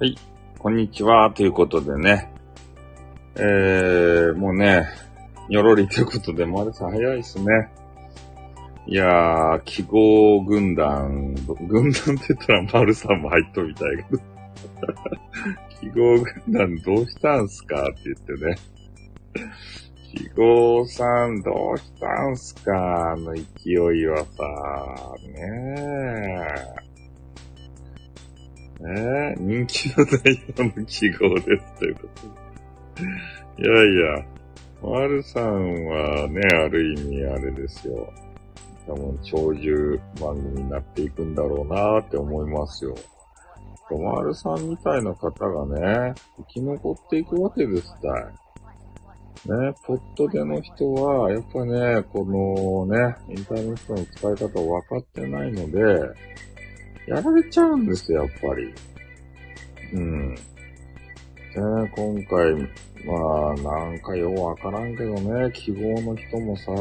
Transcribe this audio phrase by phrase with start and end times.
[0.00, 0.16] はい、
[0.60, 2.30] こんにちは、ということでね。
[3.34, 4.86] えー、もうね、
[5.48, 7.68] よろりということで、まださ早いっすね。
[8.86, 11.34] いやー、記号軍団、
[11.66, 14.22] 軍団って言ったら丸さんも入っとみたいけど。
[15.80, 18.56] 記号軍団どうしたんすかって言ってね。
[20.12, 24.44] 記号さんどうしたんすかの勢いはさ、
[25.26, 26.77] ねえ。
[28.80, 31.78] ね人気の代表の記号です。
[31.78, 33.64] ということで。
[33.64, 34.24] いやいや、
[34.82, 38.12] 丸さんはね、ある意味あれですよ。
[38.86, 42.94] 多分、長寿番組になっていくんだろうなーって思いますよ。
[43.90, 48.48] 丸さんみたいな方がね、生き残っていくわけですたい。
[49.46, 55.78] ね、ポットでの人は、やっぱね、このね、インターネットの使い方を分かってないので、
[57.08, 58.74] やられちゃうんですよ、やっぱり。
[59.94, 60.34] うん。
[60.34, 60.40] で、
[61.94, 62.54] 今回、
[63.04, 63.14] ま
[63.50, 66.72] あ、なんかようわからんけどね、希望の人もさ、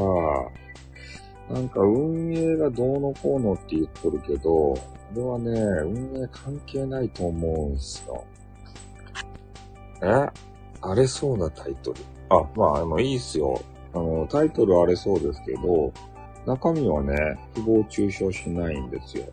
[1.53, 4.79] なんか運営がどうのこうのって言っとるけど、こ
[5.15, 5.51] れはね、
[5.85, 8.25] 運営関係ないと思うんすよ。
[10.03, 10.27] え？
[10.81, 12.01] 荒れそうなタイトル。
[12.29, 13.61] あ、まあ、あの、いいっすよ。
[13.93, 15.91] あの、タイトル荒れそうですけど、
[16.45, 17.15] 中身はね、
[17.55, 19.25] 誹謗中傷しないんですよ。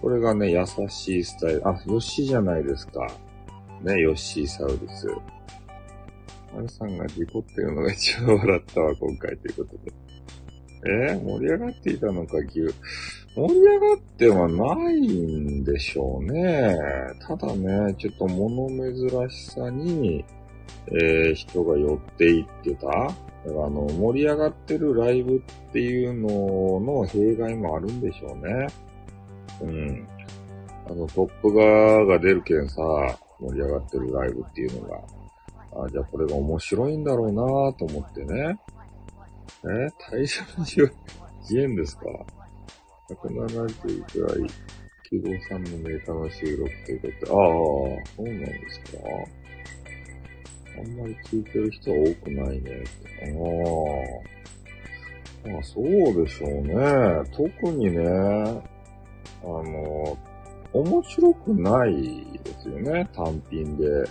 [0.00, 1.68] これがね、優しいスタイル。
[1.68, 3.06] あ、ヨッシーじゃないですか。
[3.82, 5.08] ね、ヨッシーサウルス。
[6.54, 9.92] マルさんが事故ってるのが一番笑ったわ、今回ということで。
[10.82, 12.60] えー、盛り上がっていたのか、牛。
[13.36, 16.76] 盛り上がってはないんでしょうね。
[17.20, 20.24] ただね、ちょっと物珍しさに、
[20.88, 22.86] えー、人が寄っていってた。
[22.86, 28.66] だからあの、盛り上がってるライブっていうのの弊害もあるんでしょうね。
[29.60, 30.08] うん。
[30.86, 32.82] あの、トップ側が出るけんさ、
[33.38, 35.00] 盛り上がってるライブっていうのが。
[35.72, 38.58] あじゃあこれが面白いんだろうなぁと思ってね。
[39.64, 40.90] え対象10
[41.62, 42.06] 円ですか
[43.08, 44.50] ?170 くらい、
[45.08, 47.36] 記号さんのメーターの収録ということで、ああ、
[48.16, 48.98] そうなんですか？
[50.78, 52.82] あんまり聞いてる人は多くないね。
[53.22, 53.26] あ
[55.46, 55.48] あ。
[55.52, 55.84] まあそう
[56.24, 56.74] でしょうね。
[57.32, 58.02] 特にね、
[59.42, 60.18] あの、
[60.72, 64.08] 面白くないですよね、単品で。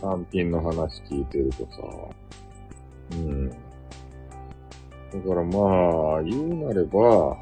[0.00, 1.82] 単品の話聞いてるとさ。
[3.12, 3.48] うん。
[3.48, 7.36] だからまあ、言うなれば、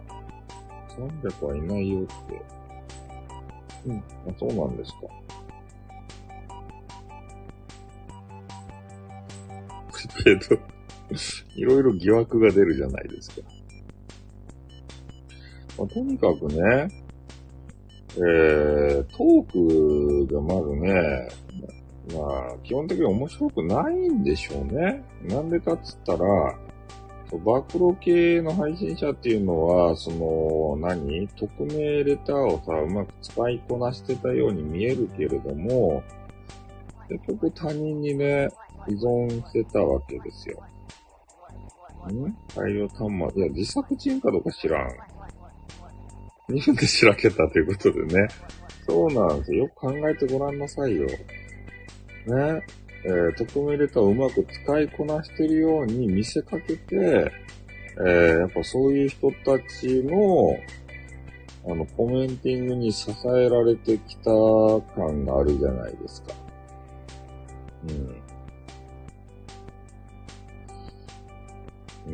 [0.96, 2.42] 300はいないよって。
[3.86, 4.02] うん、あ
[4.38, 4.98] そうなんですか。
[10.24, 10.56] けど、
[11.56, 13.48] いろいろ疑惑が出るじゃないですか。
[15.78, 16.88] まあ、とにかくね、
[18.16, 21.28] えー、トークがまずね、
[22.12, 25.02] まあ、基本的に面白くないんでしょうね。
[25.22, 26.58] なんでかっつったら、
[27.42, 31.26] 暴露系の配信者っていうのは、その、何？
[31.28, 36.02] 匿名レターをさ、うまく使いこなしてたように見えるけれども、
[37.08, 38.48] 結局他人にね、
[38.88, 40.62] 依存してたわけですよ。
[42.12, 42.36] ん？
[42.54, 43.42] 大量端末。
[43.42, 44.88] いや、自作人かどうか知らん。
[46.48, 48.28] 2分でしらけたということでね。
[48.86, 49.64] そうなんですよ。
[49.64, 51.06] よく考えてごらんなさいよ。
[51.06, 51.16] ね。
[53.06, 57.32] えー、匿名レターをうまく使いこなしてるように見せかけて、
[57.98, 60.58] えー、やっぱそういう人たちの、
[61.66, 64.30] あの、コメンティングに支えられてきた
[64.96, 66.34] 感があるじゃないですか。
[67.88, 68.24] うん。
[72.06, 72.10] う、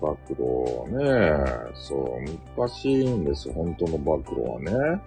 [0.00, 1.32] 暴露ね。
[1.74, 5.02] そう、難しいんですよ、本当の暴露はね。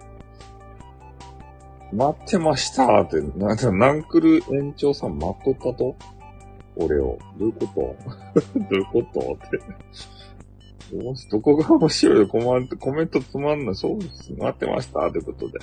[1.92, 5.94] 待ってましたって、なんか、ナンクル延長さん待っとったと？
[6.76, 7.16] 俺を。
[7.38, 7.66] どういうこ
[8.34, 8.40] と？
[8.58, 9.58] どういうことって。
[10.96, 13.74] どうし、どこが面白いコメント、コメントつまんない。
[13.74, 14.32] そうです。
[14.36, 15.58] 待ってましたということで。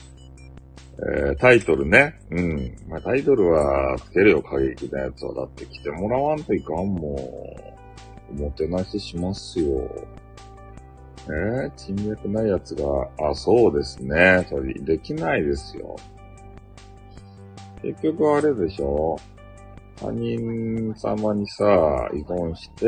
[1.26, 2.20] えー、タイトルね。
[2.32, 2.76] うん。
[2.88, 5.34] まあ、タイトルは、つけるよ、過激なやつは。
[5.34, 7.73] だって来てもらわんといかんもん。
[8.31, 9.90] おもてなししますよ。
[11.25, 12.84] えー、沈脈ないやつが、
[13.30, 14.46] あ、そうですね。
[14.50, 15.96] それできないですよ。
[17.81, 19.18] 結局あれでしょ
[19.96, 21.66] 他人様にさ、
[22.14, 22.86] 依存して、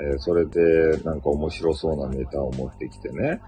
[0.00, 3.40] えー、それでなんか面白そうなネタを持ってきてね。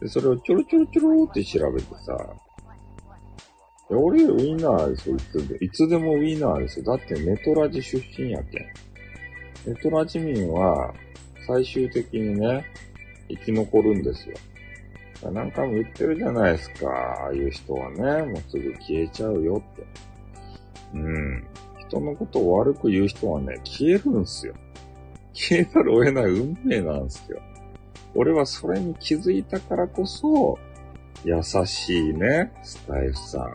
[0.00, 2.16] で、それをちょろちょろちょろって調べてさ、
[3.90, 5.64] 俺ウィナーですよ、いつで。
[5.64, 6.84] いつでもウィナーですよ。
[6.86, 8.66] だってネトラジ出身やけん。
[9.66, 10.92] ネトラジ民は
[11.46, 12.64] 最終的にね、
[13.28, 14.36] 生き残るんですよ。
[15.32, 16.88] 何回も言ってるじゃないですか。
[16.88, 19.86] ああいう人はね、もうすぐ消えちゃうよって。
[20.94, 21.44] うん。
[21.88, 24.54] 人のことを悪く言う人はね、消えるんすよ。
[25.32, 27.40] 消えざるを得ない運命なんですよ。
[28.14, 30.58] 俺はそれに気づいたからこそ、
[31.24, 33.54] 優しいね、スタイフさん。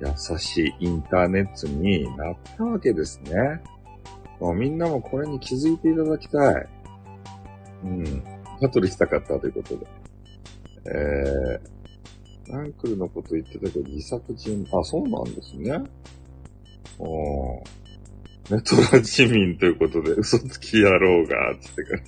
[0.00, 3.60] 優しいインターネットになったわけですね。
[4.40, 6.66] もうみんなもこれに気づいていただきたい。
[7.84, 8.24] うん。
[8.60, 9.86] バトルしたかったということで。
[10.86, 15.82] えー、ナンクルのこと言ってたけど、自作自演、あ、そうなんですね。
[16.98, 17.62] お
[18.50, 21.98] ネトラ自民ということで、嘘つき野郎が、つってか。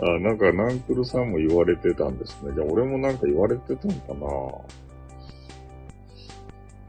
[0.06, 2.52] あ、なんか、ナンクルさんも言われてたんですね。
[2.54, 4.26] じゃあ、俺もなんか言われてたのかな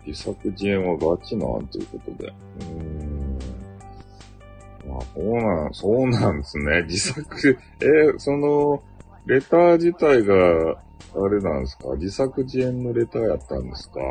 [0.06, 2.34] 自作自演はガチなんということで。
[2.62, 3.09] うん。
[5.14, 6.84] そうなん、そうなんですね。
[6.88, 8.82] 自作、えその、
[9.26, 10.82] レター自体が、
[11.16, 11.96] あれなんですか？
[11.96, 14.02] 自作自演のレターやったんですか？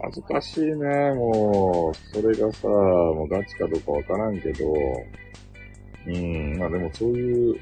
[0.00, 1.96] 恥ずかしいね、もう。
[2.16, 4.64] それがさ、もうガチかどうかわからんけど、
[6.06, 7.56] うん、まあでもそういう、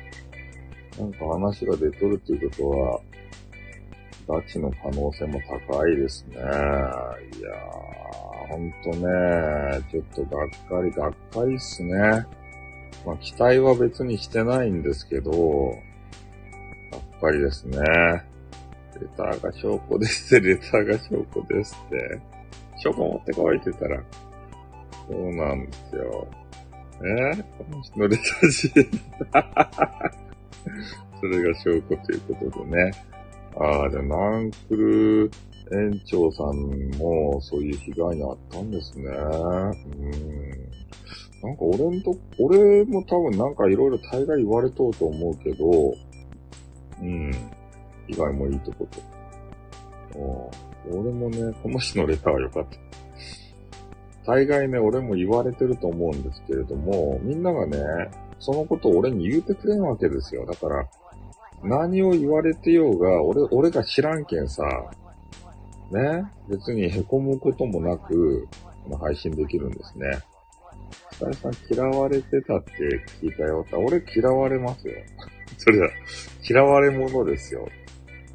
[0.99, 3.01] なんか話が出とるっていうことは、
[4.31, 6.37] ガチの可能性も高いですね。
[6.37, 6.49] いやー、
[8.49, 11.99] ほんとね、ちょっとがっかり、がっかりっすね。
[13.05, 17.79] まあ期待は別にしてないんですけど、がっかりですね。
[19.01, 22.21] レターが証拠ですって、レターが証拠ですって。
[22.77, 24.01] 証拠持ってこいって言ったら、
[25.09, 26.29] そうなんですよ。
[27.03, 28.73] えこの人のレターシー
[31.19, 32.93] それが証拠ということでね。
[33.61, 35.31] ああ、じゃあ、ナンクル
[35.71, 36.57] 園長さん
[36.99, 39.07] もそういう被害にあったんですね。
[39.07, 39.71] うん。
[41.43, 45.95] なんか俺んと、俺も多分なんかいろいろ大概言われとうと思うけど、
[47.03, 47.31] うん。
[48.09, 49.01] 被害もいいとこと。
[50.19, 52.67] うん俺もね、この人のレターは良かっ
[54.25, 54.33] た。
[54.33, 57.79] 大概ね、俺も言われてると思うんですけれども、みんながね、
[58.39, 60.47] そのことを俺に言うてくれんわけですよ。
[60.47, 60.89] だから、
[61.63, 64.63] 何を言われてようが、俺、俺が知らんけんさ、
[65.91, 68.49] ね、別に凹むこともなく、
[69.01, 70.19] 配信できるんですね。
[71.13, 72.73] スタイさん嫌われてたって
[73.21, 73.67] 聞いたよ。
[73.73, 74.95] 俺嫌われますよ。
[75.59, 75.91] それは、
[76.49, 77.69] 嫌われ者ですよ。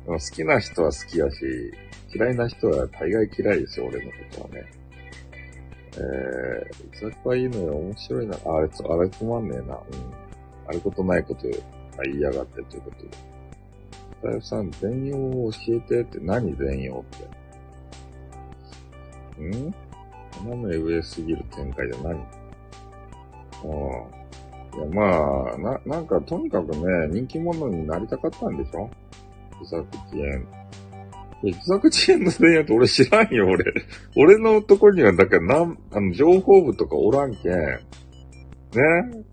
[0.05, 1.73] 好きな人は好きやし、
[2.13, 4.65] 嫌いな人は大概嫌いですよ、俺のことはね。
[5.97, 8.35] えー、雑貨いいのよ、面白いな。
[8.35, 9.75] あれ、あれつまんねえな。
[9.75, 9.81] うん。
[10.67, 11.47] あることないこと
[12.03, 13.09] 言いやがってということで。
[13.11, 17.19] スタイフさん、全容を教えてって何全容っ
[19.37, 19.43] て？
[19.43, 19.73] ん？
[20.43, 22.11] 斜め上すぎる展開で何？
[23.63, 23.71] うん。
[24.75, 28.89] いや、まあ、な、なんか、とにかくね、人気者になりたかったんでしょ？
[29.61, 30.45] 自作自演。
[31.43, 33.65] 自作自演の恋愛って俺知らんよ、俺。
[34.17, 37.53] 俺のところには、だから、なん、あの、情報部とかおらんけん。
[37.53, 37.79] ね？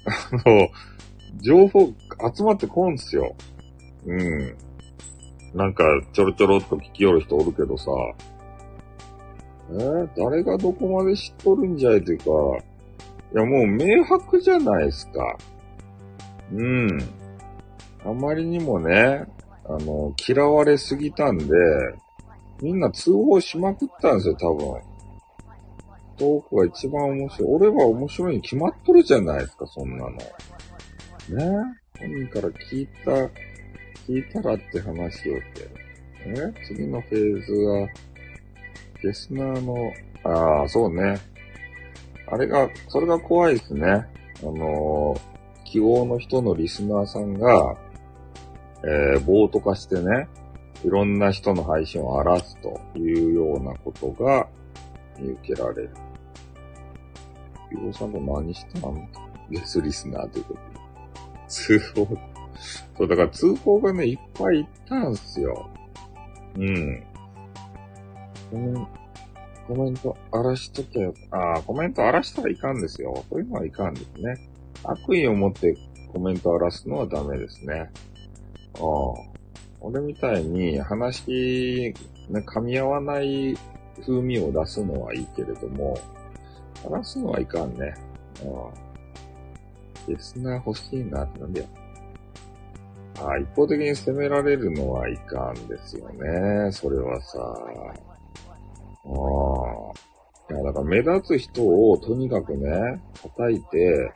[0.05, 0.69] あの、
[1.41, 1.93] 情報
[2.35, 3.35] 集まってこんすよ。
[4.07, 4.57] うん。
[5.55, 7.91] なんか、ちょろちょろっと聞きよる人おるけどさ。
[9.71, 12.25] えー、誰がどこまで知っとるんじゃいっていうか、
[13.35, 15.39] いやもう明白じゃないですか。
[16.53, 16.99] うん。
[18.05, 19.25] あまりにもね、
[19.65, 21.47] あの、嫌われすぎたんで、
[22.61, 24.81] みんな通報しまくったんですよ、多分。
[26.19, 27.49] トークが一番面白い。
[27.49, 30.19] 俺は面白いに決まっとるじゃないですか、そんなの。
[31.29, 33.11] ね本人から聞いた、
[34.07, 35.83] 聞いたらって話をって。
[36.31, 37.89] ね次のフェーズは、
[39.03, 39.93] ゲスナーの、
[40.25, 41.19] ああ、そうね。
[42.29, 43.87] あれが、それが怖いですね。
[43.89, 44.07] あ
[44.47, 47.77] のー、希望の人のリスナーさんが、
[48.85, 50.29] えー、ボート化してね、
[50.85, 54.49] いろんな人の配信を荒らすというようなことが
[55.19, 55.91] 見受けられる。
[57.71, 59.09] ゆうさんと何したん
[59.51, 60.72] ゲスリスナーということ。
[61.53, 62.09] 通報。
[62.97, 65.69] そう、だから通報がね、いっぱい行ったんすよ。
[66.57, 67.03] うん。
[68.51, 68.87] コメン
[69.67, 71.15] コメント荒らしとけよ。
[71.31, 73.25] ああ、コメント荒らしたらいかんですよ。
[73.31, 74.49] そういうのはいかんですね。
[74.85, 75.77] 悪意を持って
[76.13, 77.91] コメント荒らすのはダメですね。
[78.75, 78.81] ああ。
[79.81, 81.95] 俺みたいに話、
[82.29, 83.57] ね、噛み合わない
[84.01, 85.99] 風味を出すのはいいけれども、
[86.83, 87.95] 話すのはいかんね。
[88.41, 88.92] ああ。
[90.09, 91.69] リスナー欲しいなってなんだよ。
[93.21, 96.73] ああ、一方的に責められるのはいかんですよね。
[96.73, 97.39] それはさ。
[99.05, 99.13] あ
[100.51, 100.55] あ。
[100.55, 104.13] いや、だから目立つ人をとにかくね、叩いて、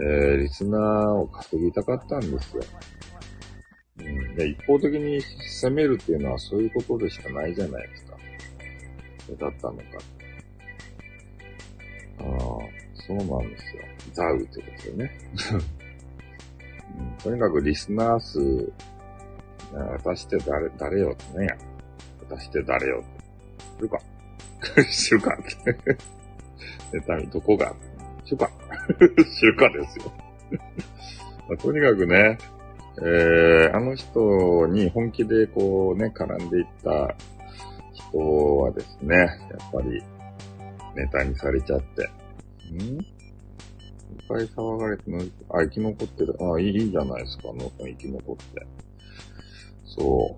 [0.00, 2.62] えー、リスナーを稼ぎたかったんですよ。
[4.00, 4.34] うん。
[4.36, 8.16] で、一方的に攻めるっていうのはそういうことでしかないじゃないですか。
[9.38, 9.82] だったのか。
[12.20, 12.26] ああ、
[13.08, 13.82] そうなんですよ。
[14.12, 15.18] ザウってことでね。
[16.98, 18.72] うん、とにかくリスナー数、
[19.72, 21.48] 私って誰、誰よってね。
[22.28, 23.18] 私って誰よって。
[23.78, 23.98] 知るか
[24.90, 25.98] 知るかって。
[26.92, 27.74] ネタどこが
[28.26, 28.50] 知るか
[29.38, 30.12] 知るかですよ
[31.48, 31.56] まあ。
[31.56, 32.38] とにかくね、
[33.00, 37.14] えー、あの人に本気でこうね、絡んでいった
[37.92, 39.28] 人はですね、やっ
[39.72, 40.02] ぱり
[40.94, 42.10] ネタにされちゃって。
[42.74, 42.80] ん？
[42.80, 43.02] いっ
[44.28, 45.02] ぱい騒がれて、
[45.50, 46.36] あ、生き残ってる。
[46.40, 48.66] あ、いいじゃないですか、ノート生き残って。
[49.84, 50.36] そ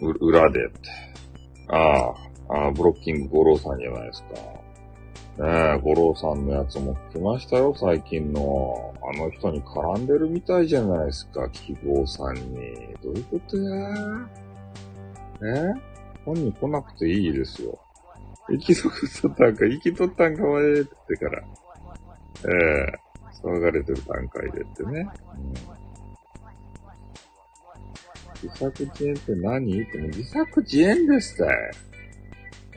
[0.00, 0.10] う。
[0.10, 0.78] う、裏でって。
[1.68, 2.14] あ
[2.48, 4.28] あ、あブロッキング五郎さんじゃないですか。
[5.36, 8.94] ねえ、五郎さんのやつも来ましたよ、最近の。
[9.02, 12.42] あの人に絡んでるみたいじゃないですか、希望さんに。
[13.02, 14.28] どういうことや？
[15.42, 15.74] え？
[16.24, 17.78] 本人来なくていいですよ。
[18.50, 18.92] 生きとっ
[19.34, 21.42] たんか、生きとったんかわえってから。
[22.46, 25.08] ええー、騒がれてる段階でってね。
[28.42, 29.82] うん、自作自演って何？
[29.82, 31.44] っても自作自演ですって。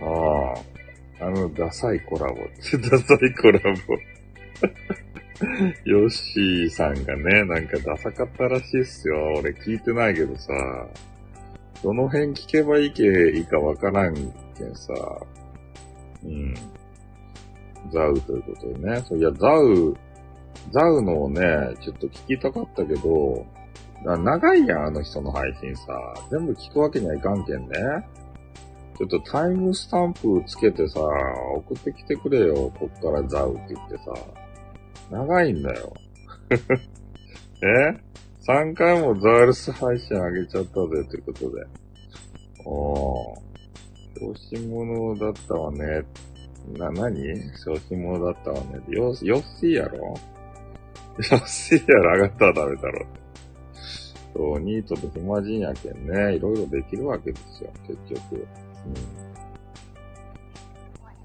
[0.01, 0.03] あ
[0.55, 0.77] あ。
[1.19, 2.77] あの、ダサいコラボって。
[2.89, 3.97] ダサいコラボ。
[5.86, 9.15] ヨッシーさんがね、なんかダサかったらしいっすよ。
[9.39, 10.53] 俺聞いてないけどさ。
[11.83, 14.93] どの辺聞けばいいけいいかわからんけんさ。
[16.27, 16.53] うん。
[17.91, 19.03] ザウということでね。
[19.07, 19.96] そう、いや、ザウ、
[20.72, 21.41] ザウのをね、
[21.81, 23.46] ちょっと聞きたかったけど、
[24.03, 25.84] 長いやん、あの人の配信さ。
[26.29, 27.67] 全部聞くわけにはいかんけんね。
[28.98, 31.00] ちょっとタイムスタンプつけてさ、
[31.55, 32.72] 送ってきてくれよ。
[32.77, 34.13] こっからザウって言ってさ。
[35.12, 35.93] 長いんだよ。
[37.62, 38.00] え
[38.48, 41.63] ?3 回もザールス配信あげちゃったぜ、ということで。
[42.65, 43.47] おー。
[44.19, 46.03] 小心者だったわね。
[46.77, 47.24] な、なに
[47.63, 48.81] 小心者だったわね。
[48.89, 49.97] よ、よっしーやろ？
[49.97, 50.15] よ
[51.19, 53.05] っしーやろ上がったらダメだろ。
[54.33, 56.36] そう、ニートと暇人やけんね。
[56.36, 58.47] いろいろできるわけですよ、結局。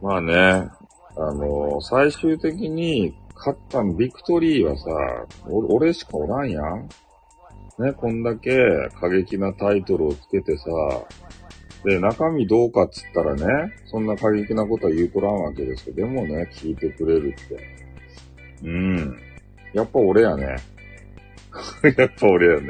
[0.00, 0.08] うん。
[0.08, 0.70] まあね、
[1.16, 4.86] あの、最終的に勝ったビクトリーはさ、
[5.50, 6.88] 俺しかおらんやん。
[7.78, 8.56] ね、こんだけ
[9.00, 10.66] 過激なタイトルをつけてさ、
[11.84, 17.68] で、中身どうかっつったらね、そんな過激なことは言うとらんわけですけど、でもね、聞いてくれるって。
[18.62, 19.18] うん。
[19.72, 20.56] やっぱ俺やね。
[21.96, 22.68] やっぱ俺やね。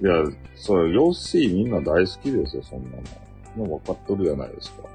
[0.00, 0.12] いや、
[0.54, 2.96] それ、ヨッシーみんな大好きですよ、そんな
[3.56, 3.66] の。
[3.66, 4.88] もう分かっとるじゃないですか。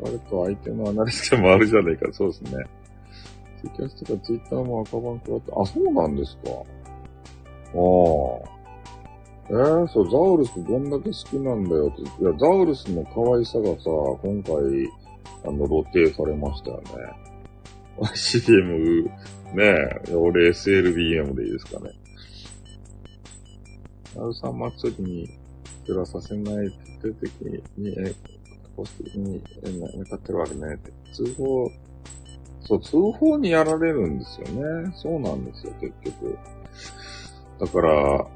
[0.00, 2.64] 割と相手のアナリストもあるじゃないか、そうですね。
[3.60, 6.50] ツイキャスとかツイッターも赤番加わって、あ、そうなんですか。
[6.50, 7.76] あ
[8.56, 8.59] あ。
[9.50, 12.02] えー、そう、ザウルスどんだけ好きなんだよって。
[12.02, 13.90] いや、ザウルスの可愛さがさ、
[14.22, 14.54] 今回、
[15.44, 18.10] あの、露呈されましたよね。
[18.14, 19.10] CM、ね
[20.08, 21.90] え、俺 SLBM でいいですかね。
[24.14, 25.28] ザウルさん祭りに、
[25.84, 26.70] 照らさせない
[27.02, 27.30] 徹底的
[27.76, 28.14] に、え、
[28.76, 30.92] 公式的に、え、向かってるわけねって。
[31.12, 31.68] 通報、
[32.62, 34.92] そう、通報にやられるんですよね。
[34.94, 36.38] そうなんですよ、結局。
[37.58, 38.26] だから、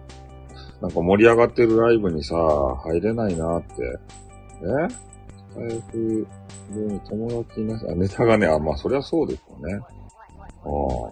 [0.85, 2.37] なんか盛り上がってるライブにさ、
[2.85, 3.73] 入れないなって。
[3.81, 4.89] え？
[4.91, 6.27] スタイフ
[6.73, 9.81] に友達いなさ、あ、ネタがね、あ、まあそりゃそうですよね。
[10.37, 10.45] あ
[11.07, 11.11] あ。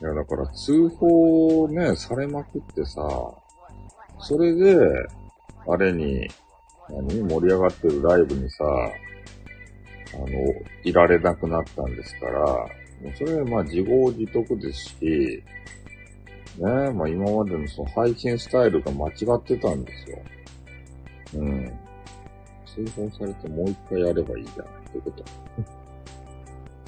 [0.00, 3.02] いや、だから通報ね、されまくってさ、
[4.20, 4.74] それで、
[5.68, 6.26] あれに、
[6.88, 7.28] 何？
[7.28, 8.64] 盛り上がってるライブにさ、
[10.14, 10.26] あの、
[10.82, 12.66] いられなくなったんですから、も
[13.10, 15.42] うそれはまあ自業自得ですし、
[16.58, 20.18] ねまあ今までのその配信スタイルが間違ってたんですよ。
[21.34, 21.72] うん。
[22.66, 25.24] 通報されてもう一回やればいいじゃないってこと。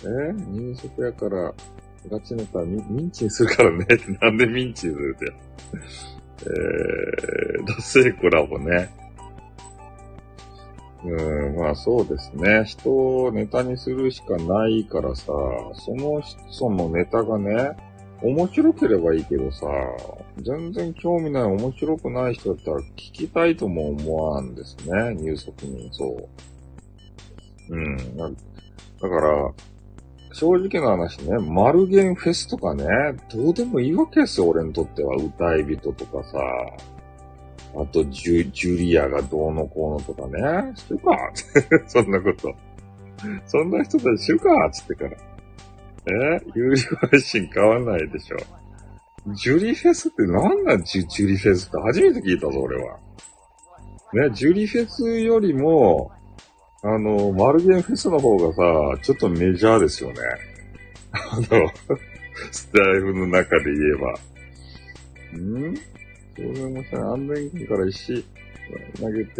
[0.04, 1.54] え入足やから、
[2.10, 3.86] ガチネタミミンチにするからね
[4.20, 5.32] なんでミンチにするって
[6.42, 8.90] えー、ダセーコラボね。
[11.04, 12.64] うん、まあそうですね。
[12.64, 17.76] 人をネタにするしかないからさ、その人のネタがね、
[18.22, 19.66] 面白ければいいけどさ、
[20.42, 26.28] 全然興味ない面白くない人だったら聞きたいとも思わんですね、入足に、そ
[27.68, 27.74] う。
[27.74, 27.96] うん。
[28.16, 29.52] だから、
[30.32, 32.84] 正直な話ね、マルゲンフェスとかね、
[33.32, 35.16] どうでもいいわけですよ、俺にとっては。
[35.16, 36.38] 歌い人とかさ、
[37.78, 41.16] あとジュ、ジュリアがどうのこうのとかね、知るか
[41.86, 42.54] そんなこと。
[43.46, 45.16] そんな人たち知るかつってから。
[46.08, 46.40] え？
[46.54, 46.76] 有料
[47.10, 48.36] 配信買わないでしょ。
[49.34, 50.78] ジュリフェスってなんだ？
[50.78, 52.98] ジュジュリフェスって初めて聞いたぞ、俺は。
[54.12, 56.12] ね、ジュリフェスよりも、
[56.82, 60.20] あの、マルゲンフェスの方がさ、ちょっとメジャーですよね。
[61.10, 61.44] あの、
[62.52, 64.12] スタイフの中で言えば。
[65.38, 65.76] ん？
[66.36, 68.24] それもさ、安全圏から石
[69.00, 69.32] 投げて、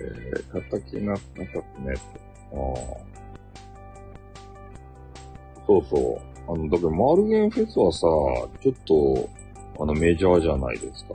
[0.00, 2.00] えー、形な、なかったねって。
[2.52, 2.56] あ
[5.66, 6.52] そうそう。
[6.52, 8.06] あの、だからマルゲンフェスはさ、
[8.62, 9.28] ちょっと、
[9.82, 11.14] あの、メジャーじゃないですか。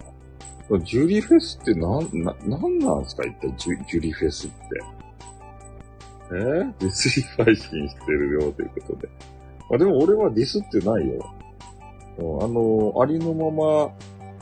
[0.79, 4.55] ジュリフェスってな、な、なんなんすか一体ジュジュリフェスって。
[6.31, 9.09] えー、ディスリ配信してるよということで。
[9.73, 11.33] あ、でも俺はディスってないよ。
[12.17, 13.91] あの、ありのまま、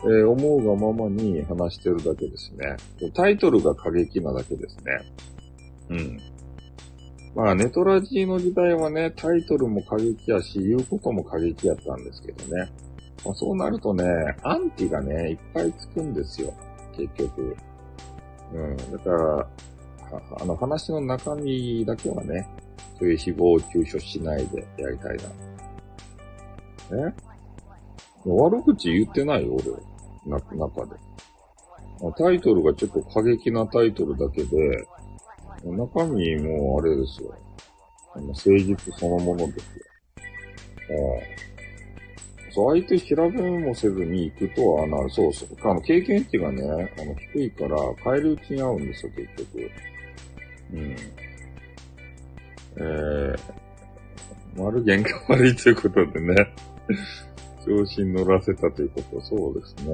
[0.03, 3.11] えー、思うがままに話してるだけですね。
[3.13, 5.01] タイトルが過激なだけですね。
[5.89, 6.21] うん。
[7.35, 12.71] まあ、ネトラジーの時代はね、タイトルも過激やし、言うことも過激やったんですけどね。
[13.23, 14.03] まあ、そうなるとね、
[14.43, 16.53] アンティがね、いっぱいつくんですよ。
[16.95, 17.55] 結局。
[18.53, 18.77] うん。
[18.91, 19.47] だから、
[20.41, 22.47] あの話の中身だけはね、
[22.97, 25.23] そういう誹謗中傷しないでやりたいな。
[27.09, 27.13] え
[28.25, 30.31] 悪口言ってないよ、俺。
[30.31, 30.95] な、中で。
[32.17, 34.87] タイトルがちょっと過激なタイトルだけで、
[35.63, 37.35] 中身もあれですよ。
[38.15, 39.85] あの誠実そのものですよ。
[41.35, 41.39] あ。
[42.51, 45.09] そう、相手調べもせずに行くとはなる。
[45.09, 45.49] そうそう。
[45.61, 46.63] あの、経験値がね、
[46.97, 49.71] あの、低いから、変えるうちに合うんですよ、結局。
[50.73, 50.95] うん。
[52.77, 53.39] えー、
[54.55, 56.35] 丸原価悪いということでね、
[57.65, 59.93] 調子に乗らせたということ、そうですね。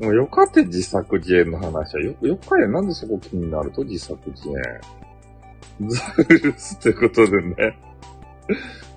[0.00, 4.56] もうよかって自作自演の話は、よ、よかや、なんでそこ気になると自作自演。
[5.88, 7.78] ザウルスってことでね。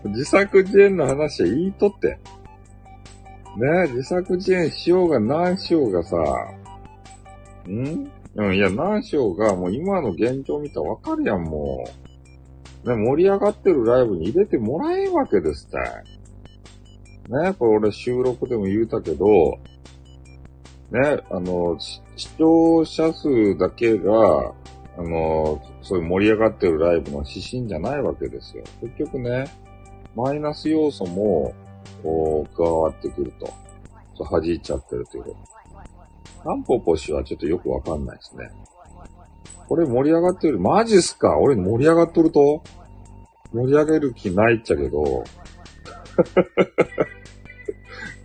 [0.06, 2.20] 自作自演の話は言いとって。
[3.58, 6.18] ね自作自演しようが何しようがさ、
[7.68, 8.10] ん？
[8.36, 11.88] うん、いや、何章がもう今の現状見たらわかるやん、も
[12.86, 12.90] う。
[12.90, 15.78] ね、盛り上がってるライブに入れてもらえんわけですって。
[17.30, 19.58] ね、これ俺収録でも言うたけど、
[20.92, 22.02] ね、あの、視
[22.38, 24.54] 聴者数だけが、
[24.98, 28.64] あの、そういう盛り上がってるライブの指針じゃないわけですよ。
[28.82, 29.46] 結局ね、
[30.16, 31.54] マイナス要素も、
[32.04, 33.48] こう、加わってくると。
[34.16, 35.38] そう弾いちゃってるということ。
[36.44, 38.50] タンポポ氏はちょっとよくわかんないですね。
[39.68, 40.60] これ盛り上がってる。
[40.60, 41.38] マジっすか？
[41.38, 42.64] 俺盛り上がっとると？
[43.54, 45.24] 盛り上げる気ないっちゃけど、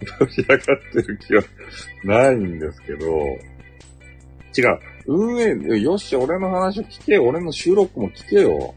[0.05, 0.59] 盛り上がっ
[0.93, 1.43] てる気は
[2.05, 3.07] ないんですけど、
[4.57, 4.79] 違う。
[5.07, 7.19] 運営、よし、俺の話を聞け。
[7.19, 8.75] 俺の収録も聞けよ。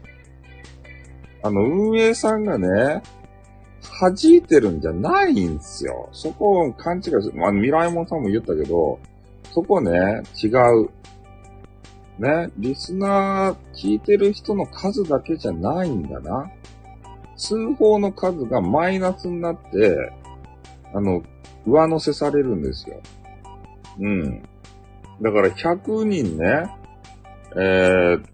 [1.42, 3.02] あの、運営さんがね、
[4.00, 6.08] 弾いてるんじゃないんですよ。
[6.12, 7.32] そこを勘違いする。
[7.34, 8.98] まあ、ミライモンさんも言ったけど、
[9.52, 10.90] そこね、違う。
[12.18, 16.50] ね、リスナー聞いてる人の数だけじゃないんだな。
[17.36, 20.12] 通報の数がマイナスになって、
[20.94, 21.22] あの、
[21.66, 23.00] 上乗せされるんですよ。
[23.98, 24.42] うん。
[25.20, 26.70] だから100人ね、
[27.56, 28.24] えー、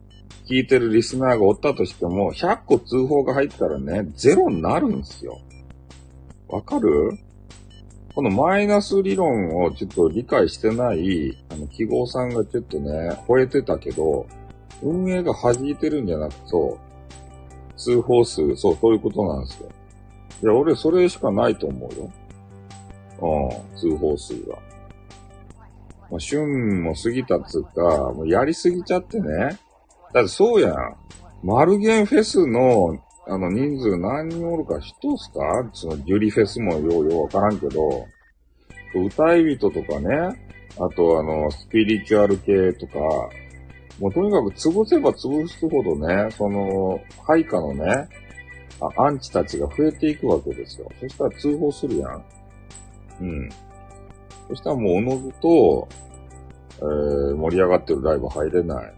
[0.46, 5.38] 聞いてるリスナーがおったとしても、100個通報が入ったらね、ゼロになるんですよ。
[6.48, 7.18] わかる？
[8.14, 12.90] このマイナス理論をちょっと理解してない、あの、記号さんがちょっとね、
[13.26, 14.26] 吠えてたけど、
[14.82, 19.68] 運営が弾いてるんじゃなくそう、通報数、そう、そういうことなんですよ。
[20.42, 22.12] いや、俺それしかないと思うよ。
[23.22, 24.56] うん、通報数が。
[26.10, 29.58] まあ、旬も過ぎたっつうか、もうやりすぎちゃってね。
[30.12, 30.96] だってそうやん。
[31.42, 35.70] マルゲンフェスのあの、人数何人おるか知っすか？
[35.72, 38.06] その、ジュリフェスもようようわからんけど、
[38.94, 40.10] 歌い人とかね、
[40.76, 42.98] あとあの、スピリチュアル系とか、
[44.00, 48.08] もうとにかく潰せば潰すほどね、その、配下のね、
[48.96, 50.90] アンチたちが増えていくわけですよ。
[51.00, 52.24] そしたら通報するやん。
[53.20, 53.48] うん。
[54.48, 55.88] そしたらもうおのずと、
[56.78, 58.94] えー、盛り上がってるライブ入れない。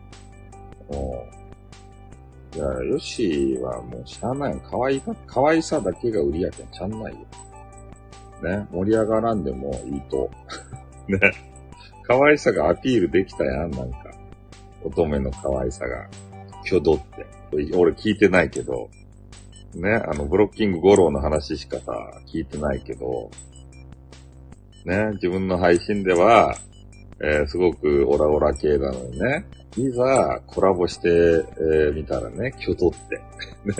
[0.91, 1.35] うん
[2.55, 4.61] いや、ヨシはもう知らないよ。
[4.71, 7.19] 可愛いか、可愛さだけが売りやけんちゃんないよ。
[8.43, 10.31] ね、盛り上がらんでもいいと。
[11.09, 11.19] ね、
[12.05, 13.99] 可愛さがアピールできたやん、なんか。
[14.85, 16.09] 乙女の可愛さが、
[16.65, 17.27] 挙動って。
[17.75, 18.89] 俺聞いてないけど、
[19.75, 21.93] ね、あの、ブロッキング五郎の話しかさ、
[22.27, 23.31] 聞いてないけど、
[24.85, 26.55] ね、自分の配信では、
[27.21, 33.17] えー、すごくオラオラ系なのにね、いざコラボして、えー、たらね、挙取って、
[33.65, 33.75] ね、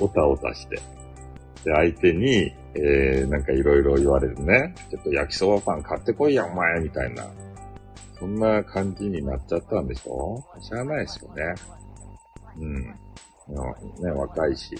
[0.00, 0.76] おたおたして、
[1.64, 4.74] で、相手に、ええー、なんかいろいろ言われるね。
[4.90, 7.26] ちょっと焼きそばパン買ってこいや、お前みたいな。
[8.18, 10.44] そんな感じになっちゃったんでしょ？
[10.60, 11.54] しゃあないですよね。
[12.58, 12.82] うん。
[12.82, 14.76] ね、若いし。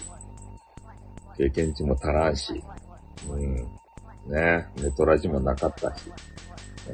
[1.37, 2.63] 経験値も足らんし。
[3.29, 3.67] うん。
[4.29, 6.03] ね、ネトラジもなかったし。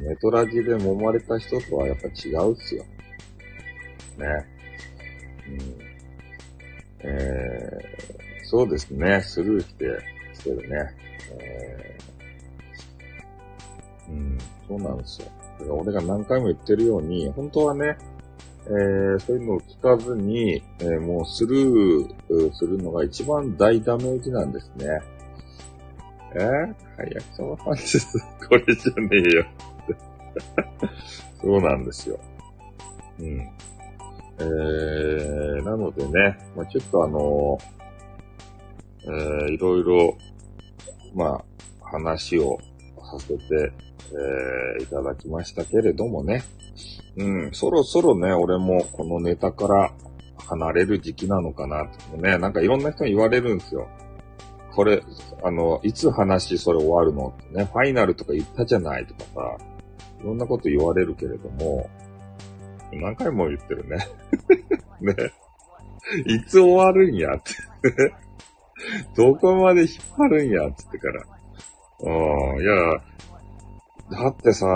[0.00, 2.84] ネトラジで揉まれた人とはやっぱ違うっすよ。
[4.18, 4.46] ね。
[5.48, 5.86] うん。
[7.00, 9.20] えー、そうですね。
[9.20, 9.84] スルーして、
[10.34, 10.94] してるね。
[11.38, 15.28] えー、うん、そうなんですよ。
[15.68, 17.96] 俺が何回も言ってるように、本当はね、
[18.66, 25.00] えー、そういうのを聞かずに、えー、もうスルーするのが一番大ダメージなんですね。
[26.36, 28.06] えー、はい、焼きそばパンです。
[28.46, 29.46] これじゃねえよ。
[31.40, 32.20] そうなんですよ。
[33.18, 33.38] うん。
[34.38, 40.18] えー、なのでね、まあ、ちょっとあのー、えー、いろいろ、
[41.14, 41.42] ま
[41.82, 42.58] あ、話を
[43.10, 43.72] させて、
[44.12, 46.42] えー、いただきましたけれどもね。
[47.16, 49.90] うん、そろそろね、俺もこのネタから
[50.46, 53.88] 離れる時期なのかなってね、なんかいろんな人に言われるんですよ。
[54.76, 55.02] これ、
[55.42, 57.34] あの、いつ話それ終わるの？
[57.36, 59.58] ってね、ファイナルとか言ったじゃないとかさ、
[60.20, 61.88] いろんなこと言われるけれども、
[62.92, 64.06] 何回も言ってるね。
[65.00, 65.14] ね。
[66.26, 68.14] いつ終わるんやって
[69.16, 71.24] どこまで引っ張るんやってってから。
[72.00, 72.74] うん、いや、
[74.10, 74.66] だってさ、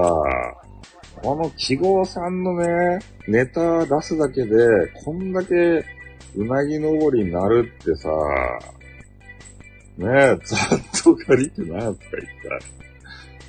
[1.23, 4.57] この記号さんのね、ネタ出すだけで、
[5.05, 5.85] こんだけ
[6.35, 8.11] うなぎ登りになるってさ、
[10.01, 12.27] ねえ、ざっと借りてな、とか言っ
[12.59, 12.81] た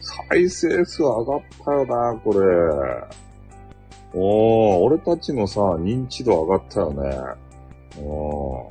[0.02, 2.40] 再生数上がったよな、これ。
[4.14, 8.02] おー、俺たちのさ、認知度上がったよね。
[8.02, 8.70] お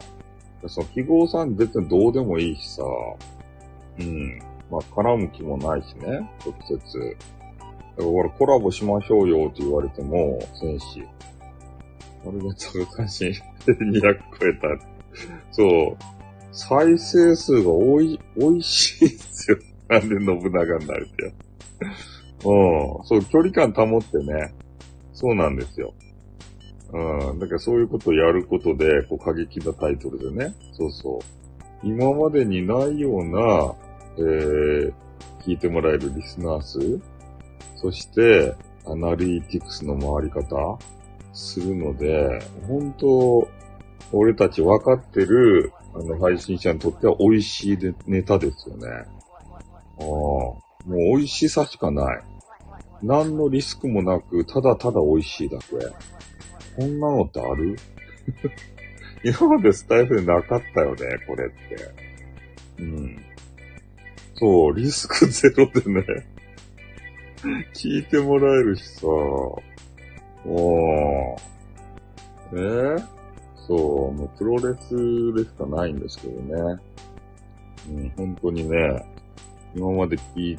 [0.63, 0.69] ー。
[0.69, 2.83] その記号さん別にどうでもいいしさ、
[3.99, 4.39] うん。
[4.71, 7.17] まあ、絡む気もないしね、直接。
[7.97, 11.03] だから俺コラボしましょうよって言われても、戦士。
[12.27, 13.25] 俺が高し
[13.65, 14.87] 200超えた。
[15.51, 16.20] そう。
[16.53, 19.59] 再生数が多い、美味しいんですよ。
[19.89, 21.33] なんで信長になるってよ。
[22.45, 23.07] うん。
[23.07, 24.55] そう、距離感保ってね。
[25.13, 25.95] そうなんですよ。
[26.93, 27.39] うん。
[27.39, 30.55] だからそういうことをやることで、こう過激なタイトルでね。
[30.73, 31.87] そうそう。
[31.87, 33.75] 今までにないような、
[34.19, 34.93] えー、
[35.45, 37.01] 聞いてもらえるリスナー数、
[37.77, 38.55] そして、
[38.87, 40.79] アナリティクスの回り方、
[41.33, 43.49] するので、本当
[44.13, 48.87] 俺たち分かってる、あの、配信者にとっては美味しいネタですよね。
[48.89, 52.21] ああ、もう美味しさしかない。
[53.03, 55.65] 何のリスクもなく、ただただ美味しいだけ。
[56.77, 57.77] こんなのってある？
[59.25, 62.83] 今までスタイフでなかったよね、これって。
[62.83, 63.23] うん。
[64.35, 66.05] そう、リスクゼロでね、
[67.75, 71.41] 聞いてもらえるしさ、おー、
[72.53, 73.07] えー、
[73.71, 76.81] そう、もうプロレスでしかないんですけどね。
[77.89, 79.07] うん、本当にね、
[79.77, 80.59] 今まで聞い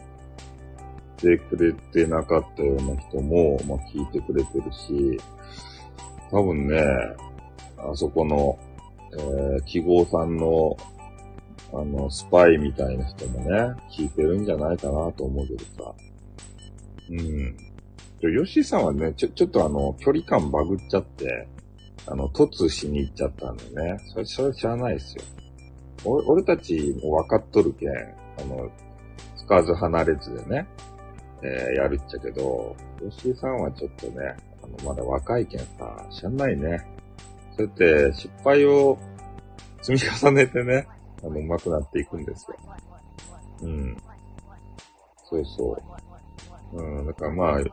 [1.18, 5.20] てくれてなかったような人も、まあ、聞いてくれてるし、
[6.32, 6.82] 多分ね、
[7.78, 8.58] あそこの、
[9.12, 10.78] えー、記号さんの
[11.74, 15.94] あの、スパイみたいな人もね、聞いてるんじゃないかなと思うけどさ。
[17.10, 17.58] うん。
[18.22, 21.48] ヨッシーさんはね、ちょ、ちょっとあの、距離感バグっちゃって、
[22.08, 23.98] あの、突しに行っちゃったんでね。
[24.14, 25.24] それ、それ知らないですよ。
[26.06, 28.70] 俺、俺たちも分かっとるけん、あの、
[29.38, 30.68] 使わず離れずでね、
[31.44, 36.86] えー、やるっちゃけど、ヨッシさんはちょっとね、あの、まだ若いけんさ、知らないね。
[37.58, 38.98] そうやって失敗を
[39.82, 40.88] 積み重ねてね、
[41.24, 42.58] あの、上手くなっていくんですよ。
[43.64, 43.98] うん。
[45.30, 45.82] そうそう。
[46.74, 47.68] うん、だからまあ、よ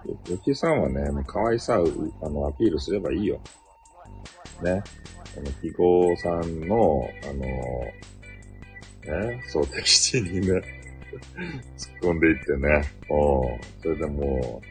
[0.45, 1.87] きさんはね、可愛さを、
[2.23, 3.41] あの、アピールすればいいよ。
[4.65, 4.83] ね。
[5.35, 10.49] この、記号さんの、あの、ね、そう、敵地にね、
[11.77, 13.43] 突っ込んでいってね、お
[13.83, 14.63] それでも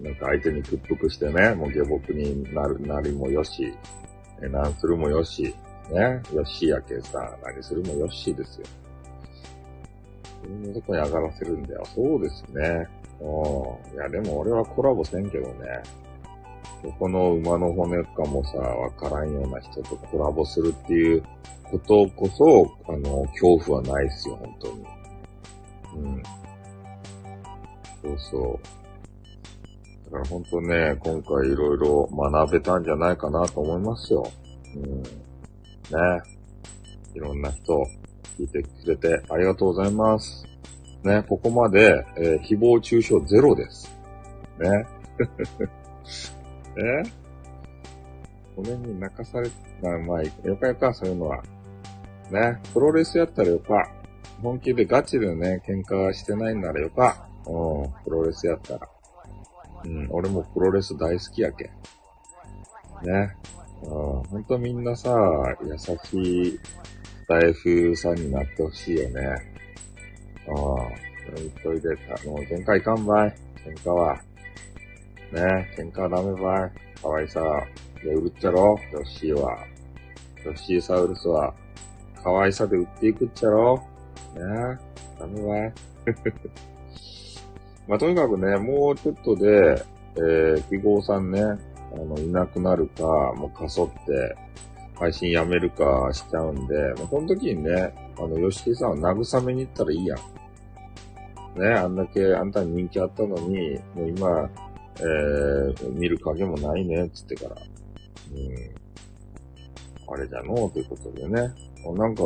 [0.00, 3.72] う、なんか相手に屈服してね、もう下僕になる、なりもよし、
[4.42, 5.54] え、なんするもよし、
[5.90, 6.22] ね。
[6.32, 8.66] ヨッシーやけさ、何するもヨッシーですよ。
[10.42, 11.82] 自分のとこに上がらせるんだよ。
[11.94, 12.88] そうですね。
[13.20, 13.94] うん。
[13.94, 15.82] いや、でも俺はコラボせんけどね。
[16.82, 21.22] どこの馬の骨かもさ、わからんような人とコラボするっていう
[21.64, 24.84] ことこそ、あの、恐怖はないっすよ、本当に。
[25.96, 26.22] うん。
[28.02, 30.12] そうそう。
[30.12, 34.30] だから本当ね、今回いろいろ学べたんじゃないかなと思いますよ。
[34.74, 35.02] うん。
[35.02, 35.08] ね。
[37.14, 37.86] いろんな人、
[38.38, 40.46] 聞いてくれてありがとうございます。
[41.02, 43.90] ね、ここまで、えー、誹謗中傷ゼロです。
[44.58, 44.86] ね。
[46.76, 47.02] え？
[48.56, 49.50] これに泣かされ、
[49.82, 51.42] まあまあ、よかよか、そういうのは。
[52.30, 53.90] ね、プロレスやったらよか。
[54.42, 57.26] 本気でガチでね、喧嘩してないんならよか。
[57.46, 58.88] うん、プロレスやったら。
[59.84, 61.64] うん、俺もプロレス大好きやけ。
[63.02, 63.34] ね。
[63.82, 65.10] うん、ほんとみんなさ、
[65.62, 69.36] 優しいスタイフさんになってほしいよね。
[70.48, 70.52] う
[71.32, 71.34] ん。
[71.36, 71.88] 言っといて、
[72.26, 73.34] もう限界かんばい。
[73.64, 74.20] 喧嘩は。
[75.32, 77.00] ね喧嘩はダメばい。
[77.00, 77.40] かわいさ。
[78.02, 79.58] で、売っちゃろヨッシーは。
[80.44, 81.54] ヨッシーサウルスは。
[82.22, 83.82] 可愛さで売っていくっちゃろ
[84.34, 84.42] ね
[85.18, 85.72] ダメばい。
[87.88, 89.82] まあ、とにかくね、もうちょっとで、
[90.16, 93.02] えー、記号さんね、あの、いなくなるか、
[93.36, 94.36] もうかそって、
[94.94, 100.18] 配信やめるかしちゃうんで、もうこの時にね、あの、吉木さんを慰めに行ったらいいやん。
[101.60, 104.50] ね、あんだけあんたに人気あったのに、もう今、
[105.00, 107.56] えー、見る影もないね、つってから。
[107.56, 107.58] う
[108.34, 108.38] ん。
[110.12, 111.54] あれじゃのうということでね。
[111.96, 112.22] なんか、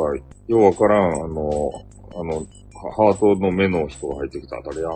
[0.47, 1.71] ようわからん、あの、
[2.15, 4.89] あの、ハートの目の人が入ってきたあたりや。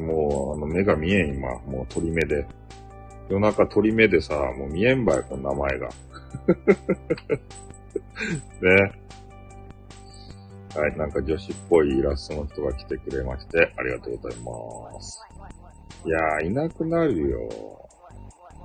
[0.00, 1.58] もう、あの、目が見えん、今。
[1.60, 2.46] もう鳥目で。
[3.28, 5.88] 夜中鳥目でさ、もう見えんばい、この名前が。
[8.60, 8.92] ね。
[10.74, 15.20] はい、なんか女子っぽいイラストの人が来てくれまして、ありがとうございます。
[16.06, 17.48] いやー、いなくなるよ。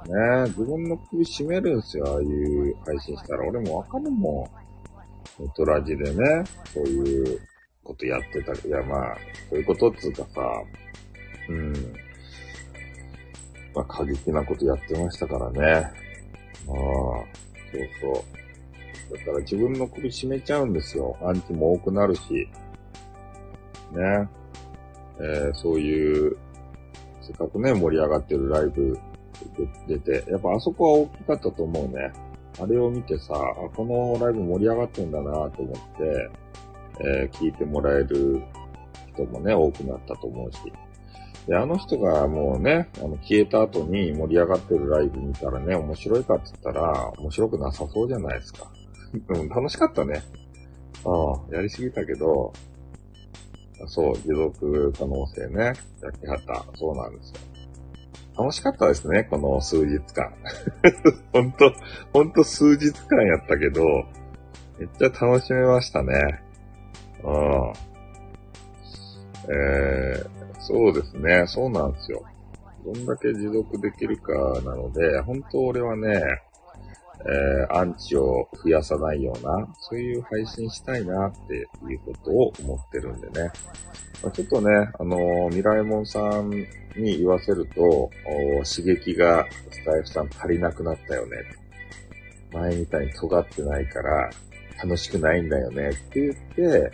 [0.06, 3.48] ね自分の首絞めるんすよ、ああいう配信したら。
[3.48, 4.50] 俺もわかるも
[5.40, 5.44] ん。
[5.44, 7.40] ネトラジでね、そういう
[7.84, 9.18] ことやってた、いやまあ、
[9.50, 10.42] そういうことっつうかさ、
[11.50, 11.74] うん。
[13.74, 15.62] まあ、過激なことやってましたからね。
[15.64, 15.92] ああ、
[16.68, 18.24] そうそ
[19.14, 19.18] う。
[19.18, 21.18] だから自分の首絞めちゃうんですよ。
[21.22, 22.22] アンチも多くなるし。
[23.92, 24.30] ね。
[25.22, 26.38] えー、そういう、
[27.30, 28.98] せっかくね、盛り上がってるライブ
[29.88, 32.12] 出て、やっぱあそこは大きかったと思うね。
[32.60, 33.34] あれを見てさ、
[33.76, 36.30] このライブ盛り上がってんだなと思って、
[37.02, 38.42] えー、聞いてもらえる
[39.14, 40.60] 人もね、多くなったと思うし。
[41.46, 48.72] で、あの人がもうね、あの、消えた後に盛り上がってるライブ見たらね、面白いかって言ったら、面白くなさそうじゃないですか。
[49.30, 50.24] うん、楽しかったね。
[51.06, 52.54] うん、やりすぎたけど、
[53.88, 55.74] そう、持続可能性ね、や
[56.12, 56.66] きはった。
[56.78, 57.36] そうなんですよ。
[58.38, 60.34] 楽しかったですね、この数日間。
[61.34, 61.74] ほんと、
[62.14, 63.84] ほんと数日間やったけど、
[64.80, 66.42] めっちゃ楽しめましたね。
[67.24, 67.90] うん。
[69.52, 71.44] えー、そうですね。
[71.48, 72.24] そうなんですよ。
[72.86, 76.22] どんだけ持続できるかなので、本当俺はね、
[77.26, 83.52] えー、アンチを増やさないような、そういう配信したいなっていうことを思ってるんでね。
[84.24, 88.10] まあ、ちょっとね、あのー、ミライモンさんに言わせると、
[88.64, 91.38] 刺激がスタイフさん足りなくなったよね。
[92.52, 94.30] 前みたいに尖ってないから
[94.84, 96.92] 楽しくないんだよねって言って、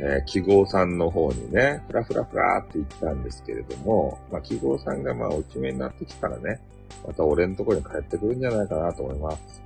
[0.00, 6.60] えー、記号さんの方にね、ふらふらふらって言ったんですけれども、まあ、記号さんがまあ、落ち目になってきたらね、
[7.06, 9.62] また俺のところに帰ってくるんじゃないかなと思います。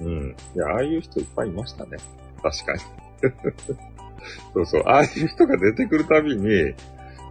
[0.00, 0.36] うん。
[0.54, 1.96] いや、ああいう人いっぱいいましたね。
[2.42, 2.80] 確かに。
[4.54, 4.82] そうそう。
[4.86, 6.74] ああいう人が出てくるたびに、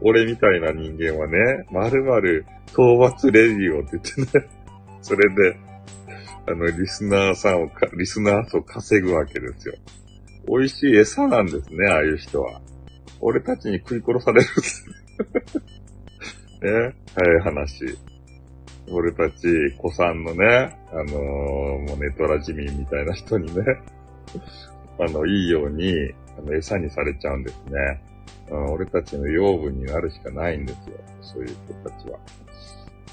[0.02, 4.48] 俺みたいな人間はね、まるまる討伐レディオって言ってね、
[5.02, 5.58] それで、
[6.48, 9.76] あの、リスナーさんをリスナー数を稼ぐわけですよ。
[10.48, 12.62] 美味しい餌なんですね、ああいう人は。
[13.20, 14.96] 俺たちに食い殺されるんですね。
[17.15, 17.98] 早い話。
[18.89, 23.63] 俺たち、子さんのね、あのー、もうネトラジミンみたいな人にね、
[25.00, 25.93] あの、いいように、
[26.38, 28.02] あの、餌にされちゃうんですね。
[28.50, 30.98] うん、俺たちの養分になるしかないんですよ。
[31.21, 32.19] そういう人たちは。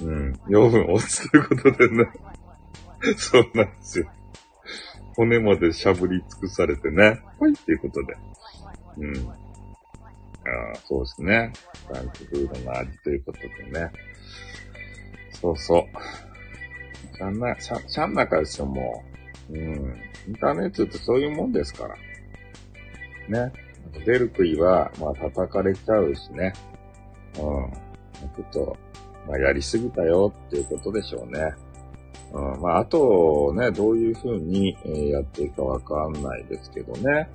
[0.02, 0.40] うん。
[0.48, 2.10] 養分を落ちということでね。
[3.16, 4.06] そうなんですよ。
[5.16, 7.20] 骨までしゃぶり尽くされてね。
[7.38, 8.16] はい、っていうことで。
[8.98, 9.28] うん。
[9.28, 11.52] ああ、そうですね。
[11.88, 13.90] フランクフードの味ということでね。
[15.42, 17.16] そうそう。
[17.16, 19.04] しゃんな、しゃ、しゃん中ですよ、も
[19.50, 19.52] う。
[19.52, 19.96] うん。
[20.28, 21.96] インターネットってそういうもんですから。
[23.46, 23.52] ね。
[24.06, 26.52] 出る杭は、まあ、叩かれちゃうしね。
[27.34, 27.42] うん。
[27.42, 28.76] ちょっと、
[29.28, 31.54] まあ、やりすぎたよっていうことでしょうね。
[32.32, 37.28] うん、まあ、あとね、どういう風に、え、やっていくかわかんないですけどね。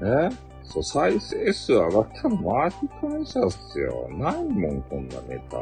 [0.00, 0.30] ね
[0.62, 4.08] そう、再生数上がったのマージ感謝っすよ。
[4.12, 5.58] ないもん、こんなネタ。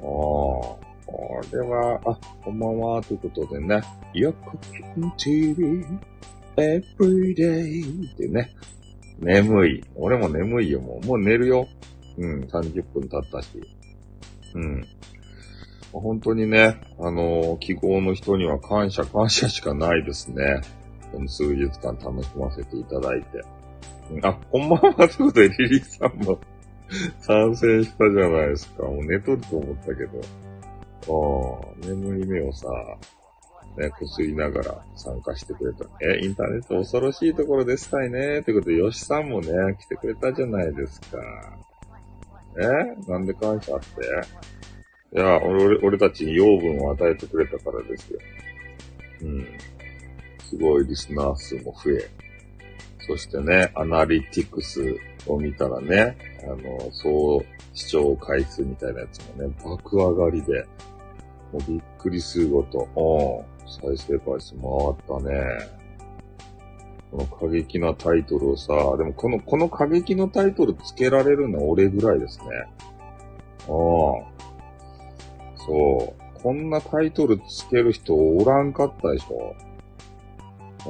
[0.00, 0.06] ああ、
[1.06, 3.82] これは、あ、こんばんは、ということでね。
[4.14, 4.56] よく
[5.16, 5.86] 聞いてる。
[6.56, 8.54] every day ってね。
[9.18, 9.84] 眠い。
[9.96, 11.06] 俺も眠いよ、もう。
[11.06, 11.68] もう寝るよ。
[12.16, 13.48] うん、30分経ったし。
[14.54, 14.86] うん。
[15.92, 20.60] 本当にね、あのー、記号の人には感謝感謝しかないですね。
[21.12, 23.42] この数日間楽しませていただいて。
[24.22, 26.38] あ、こんばんはということで、リリーさんも
[27.20, 28.84] 参戦したじゃないですか。
[28.84, 30.20] もう寝とると思ったけど。
[31.02, 32.68] ああ、眠い目をさ、
[33.76, 35.86] ね、こすりながら参加してくれた。
[36.04, 38.42] え、インターネット恐ろしいところでしたいね。
[38.42, 39.48] ということで、ヨシさんもね、
[39.78, 41.18] 来てくれたじゃないですか。
[42.58, 43.10] え？
[43.10, 45.16] なんで感謝って？
[45.16, 48.18] いや、俺、俺たちに養分を与えてくれたからですよ。
[49.22, 49.46] うん。
[50.40, 52.10] すごいリスナー数も増え。
[53.06, 54.82] そしてね、アナリティクス
[55.26, 60.64] を見たらね、あの、総視聴回数みたいなやつもね、爆上がりで、
[61.52, 65.80] もうびっくりするごと、うん、再生回数回ったね。
[67.10, 72.46] この過激なタイトルをさ、でもこの、この過激のタイトルつけられるのは俺ぐらいですね。
[73.62, 73.68] ああ。
[75.56, 76.42] そう。
[76.42, 79.54] こんなタイトルつける人おらんかったでしょ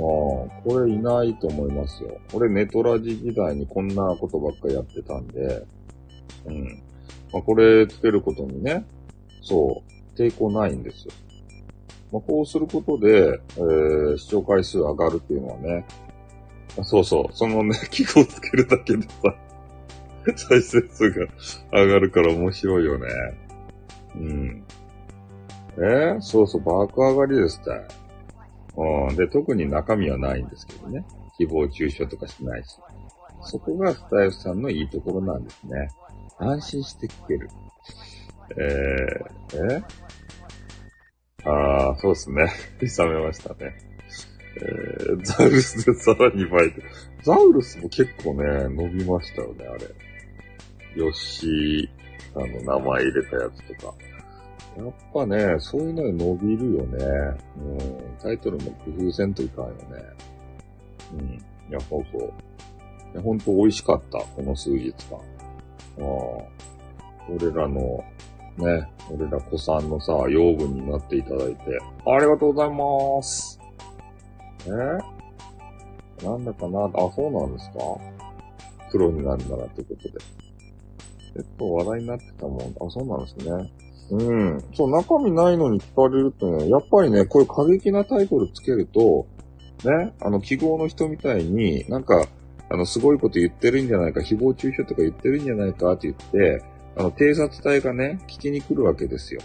[0.00, 2.18] ああ、これいないと思いますよ。
[2.32, 5.64] 俺ネトラジ時代にこんなことばっかやってたんで、
[6.46, 6.82] うん。
[7.32, 8.84] まあ、これつけることにね、
[9.42, 11.12] そう、抵抗ないんですよ。
[12.12, 15.84] まあ、こうすることで、えー、視聴回数上がるっていうのはね、
[16.84, 17.32] そうそう。
[17.32, 19.08] そのね、 記号つけるだけでさ、
[20.36, 21.26] 再生数が
[21.72, 23.06] 上がるから面白いよね。
[24.16, 24.64] うん。
[25.76, 27.99] えー、そうそう、爆上がりですって。
[28.76, 29.16] うん。
[29.16, 31.04] で、特に中身はないんですけどね。
[31.38, 32.76] 誹謗中傷とかしないし。
[33.42, 35.88] そこがスタイフさんのいいところなんですね。
[36.38, 37.48] 安心して聞ける。
[38.59, 39.83] えー、え？
[41.44, 42.52] ああ、そうですね。
[42.80, 43.78] 冷めましたね。
[44.56, 46.83] えー、ザウルスでさらに倍て。
[47.22, 49.87] ザウルスも結構ね、伸びましたよね、あれ。
[50.96, 51.88] ヨッシー、
[52.35, 53.94] あの、名前入れたやつとか。
[54.76, 57.04] やっぱね、そういうのに伸びるよね。
[57.59, 59.76] うん、タイトルも工夫せんといかんよね。
[61.12, 61.28] うん。
[61.28, 62.33] いや、そうそう。
[63.12, 65.18] いや、ほんと美味しかった、この数日間。
[65.18, 65.20] あ
[66.00, 66.61] あ。
[67.28, 68.04] 俺らの、
[68.56, 73.61] ね、俺ら子さんのさ、養分になっていただいて、ありがとうございます。
[74.66, 76.24] え？
[76.24, 76.85] なんだかな？
[76.85, 77.78] あ、そうなんですか？
[78.90, 80.14] プロになるならってことで。
[81.37, 82.59] えっと、話題になってたもん。
[82.59, 83.72] あ、そうなんですね。
[84.10, 84.64] うん。
[84.74, 89.26] そう、中身ないのに聞かれるってね、やっぱりね、こういう過激なタイトルつけると、
[89.84, 92.26] ね、あの、記号の人みたいに、なんか、
[92.68, 96.62] あの、すごいこと言ってるんじゃないか、誹謗中傷とか言ってるんじゃないかって言って、
[96.96, 99.40] あの、偵察隊がね、聞きに来るわけですよ。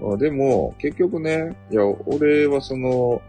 [0.00, 0.18] うん。
[0.18, 3.22] でも、結局ね、いや、俺はその、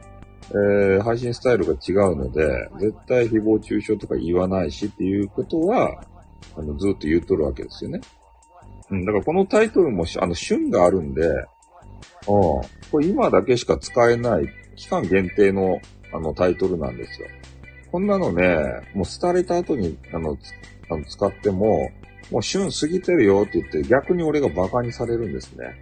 [0.49, 6.03] えー、配信スタイルが違うので、絶対誹謗中傷とか言わないしっていうことは、
[6.57, 8.01] あの、ずっと言っとるわけですよね。
[8.93, 11.45] うん、だからこのタイトルも、あの、旬があるんで、うん、
[12.27, 12.63] こ
[12.99, 15.81] れ今だけしか使えない、期間限定の、
[16.13, 17.27] あの、タイトルなんですよ。
[17.91, 18.57] こんなのね、
[18.93, 20.37] もう廃れた後に、あの、
[20.89, 21.89] あの使っても、
[22.31, 25.81] もう旬過ぎてるよって言って、逆に俺が馬鹿にされるんですね。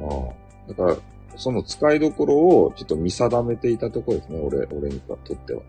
[0.00, 0.96] うんだから、
[1.36, 5.62] その使いどころをちょっと見定めていたところですね、俺、俺にとっては。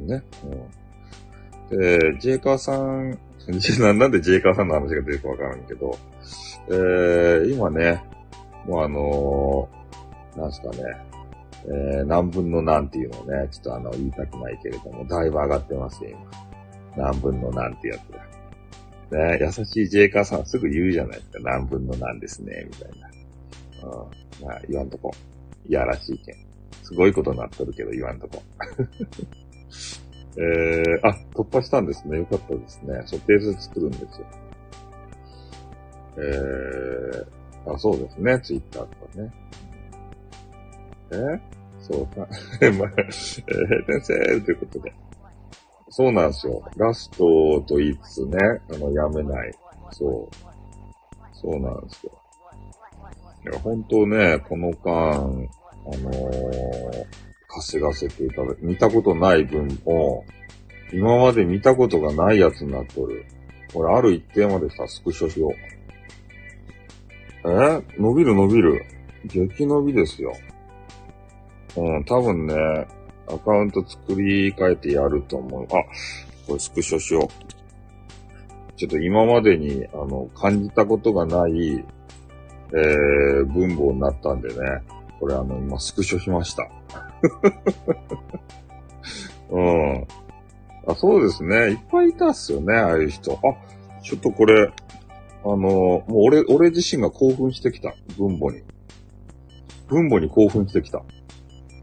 [0.00, 0.22] ね。
[1.70, 5.98] うん、で、ジェイカーさん、なんでジェイカーさんの話が出るかわからんけど、
[6.68, 8.02] えー、今ね、
[8.66, 10.82] もうあのー、なんすかね、
[11.64, 16.10] えー、何分の何っていうのをね、ちょっとあの、言いたくないけれども、だいぶ上がってますよ、
[16.96, 17.04] 今。
[17.08, 18.32] 何分の何ってやつが。
[19.18, 21.38] ね、優しいジェイカーさんすぐ言うじゃないですか。
[21.40, 23.08] 何分の何ですね、みたいな。
[23.88, 24.46] うん。
[24.46, 25.12] まあ、言わんとこ。
[25.68, 26.36] いやらしいけん。
[26.82, 28.42] すごいことになっとるけど言わんとこ。
[30.36, 32.18] えー、あ、突破したんですね。
[32.18, 33.02] よかったですね。
[33.06, 34.26] そう、ペース作るんですよ。
[36.16, 38.40] えー、あ、そうですね。
[38.40, 39.32] ツイッターとかね。
[41.10, 41.40] えー、
[41.80, 42.26] そうか。
[42.60, 44.92] え まあ、えー、閉店セールということで。
[45.90, 46.62] そうなんですよ。
[46.76, 48.38] ラストと言いつつね、
[48.70, 49.52] あの、やめない。
[49.90, 50.52] そう。
[51.34, 52.12] そうなんですよ。
[53.44, 57.06] いや、本当ね、この間、あのー、
[57.54, 60.24] 稼がせていただく見たことない分を、
[60.92, 63.24] 今まで見たことがないやつになっとる。
[63.72, 65.52] これ、ある一定までさ、スクショしよう。
[67.50, 67.82] え？
[67.98, 68.84] 伸びる伸びる。
[69.24, 70.32] 激伸びですよ。
[71.76, 72.54] うん、多分ね、
[73.28, 75.64] アカウント作り変えてやると思う。
[75.64, 75.68] あ、
[76.46, 78.76] これスクショしよう。
[78.76, 81.84] ちょっと今までに、あの、感じたことがない、
[82.74, 84.54] えー、文法になったんでね。
[85.20, 86.68] これあの、今スクショしました。
[89.50, 90.06] うん。
[90.86, 91.56] あ、そうですね。
[91.70, 93.34] いっぱいいたっすよね、ああいう人。
[93.34, 93.38] あ、
[94.02, 94.72] ちょっとこれ、
[95.44, 97.94] あの、もう俺、俺自身が興奮してきた。
[98.16, 98.62] 分母に。
[99.88, 101.02] 分母に興奮してきた。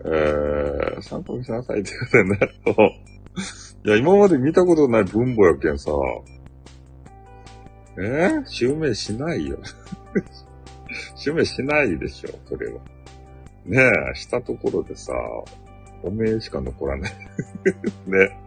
[0.06, 2.52] えー、参考にしなさいって言うてね。
[3.86, 5.92] いや、今まで見たことない分母やけんさ。
[7.98, 9.58] えー、襲名しないよ。
[11.16, 12.80] 襲名しないでしょ、それは。
[13.70, 15.14] ねえ、したところでさ、
[16.02, 17.12] おめえしか残らない。
[18.08, 18.38] ね。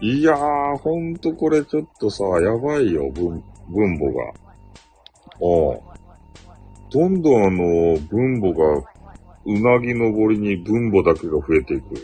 [0.00, 4.32] いやー、ほんとこれちょっとさ、やばいよ、分、分母が。
[5.38, 5.80] おう。
[6.90, 8.84] どんどんあの、分母が、
[9.44, 11.94] うなぎ登りに分母だけが増えていく。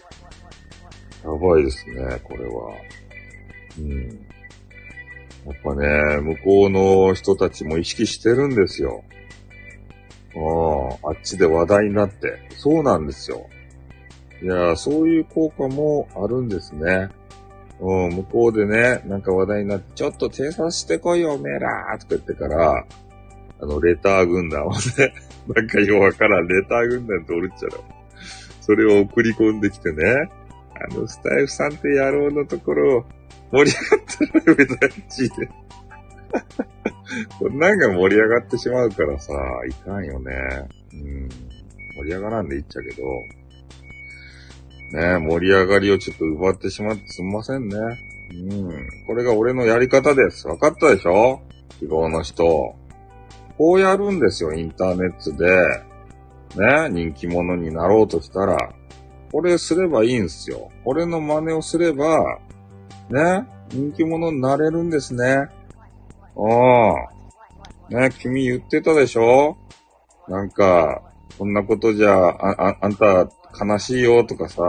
[1.24, 2.72] やばいですね、これは。
[3.78, 4.24] うん。
[5.44, 9.02] やっぱね、向こうの人たちも意識してるんですよ。
[10.36, 12.48] ああ、あっちで話題になって。
[12.56, 13.48] そうなんですよ。
[14.42, 17.08] いや、そういう効果もあるんですね。
[17.80, 22.84] うん、向こうでね、なんか話題になって、ちょっと偵察してこいよ、おめえらとか言ってから、
[23.60, 24.78] あの、レター軍団をね、
[25.54, 27.84] なんかようわからん、レター軍団っておるっちゃろ。
[28.60, 30.04] それを送り込んできてね、
[30.90, 33.04] あの、スタイフさんって野郎のところ、
[33.52, 35.48] 盛り上がってるみたいなちで。
[37.38, 39.32] こ んなんが盛り上がってしまうからさ、
[39.68, 40.32] いかんよね。
[40.92, 41.28] うん。
[41.96, 43.08] 盛り上がらんでいっちゃうけど。
[44.92, 47.76] ね盛り上がりをちょっと奪ってしまってすみませんね。
[48.32, 48.88] うん。
[49.06, 50.46] これが俺のやり方です。
[50.48, 51.40] わかったでしょ？
[51.80, 52.44] 希望の人。
[53.56, 55.46] こうやるんですよ、インターネットで。
[56.56, 58.56] ね人気者になろうとしたら。
[59.32, 60.70] これすればいいんすよ。
[60.84, 62.38] これの真似をすれば、
[63.10, 65.48] ね人気者になれるんですね。
[66.36, 67.10] あ
[67.90, 67.94] あ。
[68.00, 69.56] ね君言ってたでしょ？
[70.28, 71.02] なんか、
[71.38, 73.28] こんなことじゃ、あ、あ、あんた
[73.62, 74.62] 悲しいよとかさ、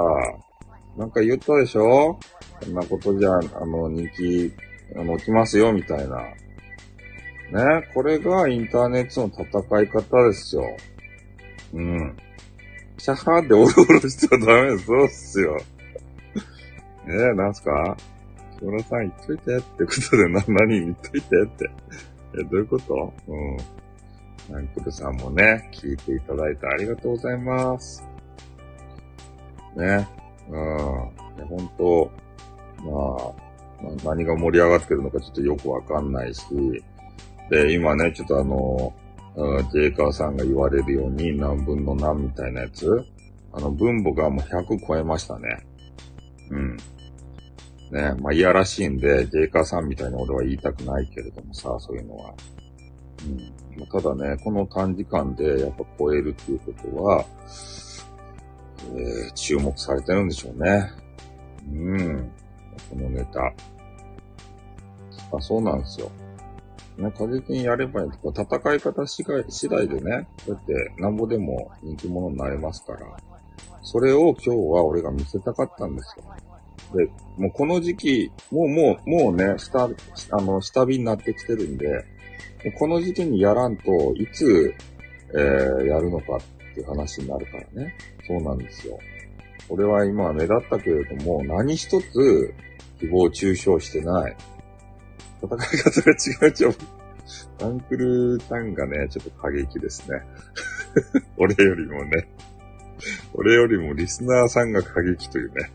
[0.97, 2.19] なんか言ったでしょ？
[2.61, 4.53] こんなことじゃ、あの、人気、
[4.97, 6.17] あの、落ちますよ、みたいな。
[7.51, 10.63] ね、これがインターネットの戦い方ですよ。
[11.73, 12.17] うん。
[12.97, 14.85] シャハーでオロオロしちゃダメです。
[14.85, 15.57] そうっすよ。
[17.07, 17.95] え、なんすか？
[18.59, 21.69] 小野さん言っといてってことでな、何言っといてって。
[22.39, 23.13] え、どういうこと？
[23.27, 23.57] うん。
[24.53, 28.03] ナンクルさんもね、聞いていただいてありがとうございます。
[29.75, 30.07] ね。
[30.49, 30.57] うん。
[31.47, 32.11] 本当
[33.81, 36.45] まあ、何が盛り上がってるのかちょっとよくわかんないし、
[37.49, 38.93] で、今ね、ちょっとあの、
[39.35, 43.05] うん、ジェイカーさんが言われるように何分の何みたいなやつ、
[43.53, 45.65] あの、分母がもう100超えましたね。
[46.51, 46.77] うん。
[47.91, 52.33] ね、まあ、いやらしいんで、ジェイカーさんみたいに俺は言いたくないけれどもさ、そういうのは。
[53.77, 53.87] うん。
[53.87, 57.25] ただね、この短時間でやっぱ超えるっていうことは、
[58.95, 60.91] えー、注目されてるんでしょうね。
[61.71, 62.31] うん。
[62.89, 63.53] このネタ。
[65.35, 66.11] あ、そうなんですよ。
[66.97, 72.99] ね、過激にやればいいとか、戦い方次第次第でね、こうやってなんぼでも人気者になれますから、
[73.81, 76.25] それを今日は俺が見せたかったんですよ。
[76.95, 77.05] で、
[77.37, 82.05] もうこの時期、もうもう、もうね、下、あの、下火になってきてるんで、
[82.77, 84.73] この時期にやらんといつ、
[85.33, 87.93] えー、やるのかっていう話になるからね。
[88.27, 88.97] そうなんですよ。
[89.69, 92.53] 俺は今は目立ったけれども、何一つ
[92.99, 94.35] 誹謗中傷してない。
[95.43, 96.73] 戦い方が違うちょ。
[97.61, 100.21] アンクルさんがね、ちょっと過激ですね。
[101.37, 102.27] 俺よりもね。
[103.33, 105.71] 俺よりもリスナーさんが過激というね。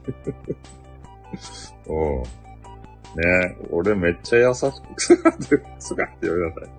[1.87, 2.23] うん。
[2.23, 4.61] ね俺めっちゃ優し
[4.97, 5.01] く、
[5.81, 6.71] すがって読みなさい。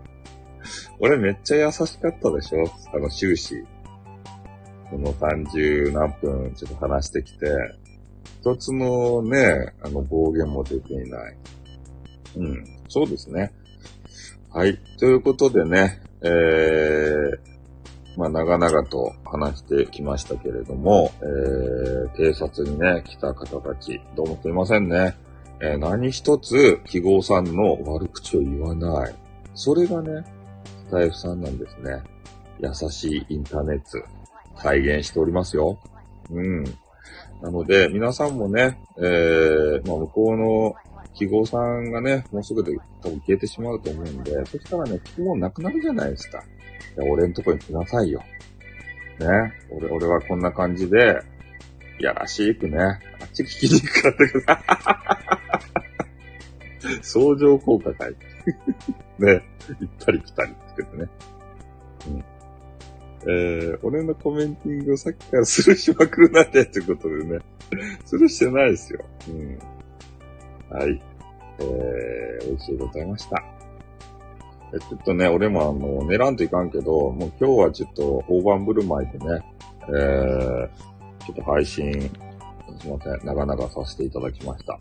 [0.99, 2.65] 俺めっちゃ優しかったでしょ？
[2.93, 3.63] あの終始。
[4.89, 7.47] この30何分ちょっと話してきて、
[8.41, 11.37] 一つのね、あの暴言も出ていない。
[12.37, 13.51] うん、そうですね。
[14.49, 14.77] はい。
[14.99, 17.39] ということでね、えー、
[18.17, 25.15] まあ、長々と話してきましたけれども、えー、警察にね、来た方たち、どうもすいませんね。
[25.61, 29.15] えー、何一つ、記号さんの悪口を言わない。
[29.53, 30.23] それがね、
[30.87, 32.03] スタイフさんなんですね。
[32.59, 34.03] 優しいインターネット、
[34.57, 35.79] 再現しておりますよ。
[36.29, 36.63] うん。
[37.41, 40.75] なので、皆さんもね、えー、まあ、向こうの
[41.13, 46.43] 記号さんがね、もうすぐで多分消えてしまうと思うんで、そしたらね、記号なくなるじゃないですか。
[46.97, 48.21] 俺んとこに来なさいよ。
[49.19, 49.53] ね。
[49.69, 51.21] 俺、俺はこんな感じで、
[51.99, 52.89] いやらしくね、あ
[53.25, 55.67] っち聞きに行くからってくださ
[56.89, 57.01] い。
[57.03, 58.15] 相乗効果かい。
[59.19, 59.43] ね。
[59.79, 61.09] 行ったり来たりってね。
[62.07, 62.25] うん
[63.23, 67.39] えー、俺のコメンティングをさっきからスルーしまくるなってってことでね。
[68.03, 69.05] スルーしてないですよ。
[69.27, 69.59] うん。
[70.75, 71.01] はい。
[71.59, 73.60] えー、美味しいございました。
[74.73, 79.43] え、ちょっとね、俺もあの、寝らんといかんけど、もう今日はちょっと大盤振る舞いでね、
[79.87, 80.69] えー、
[81.25, 81.91] ちょっと配信、
[82.79, 84.79] すいません、長々させていただきました。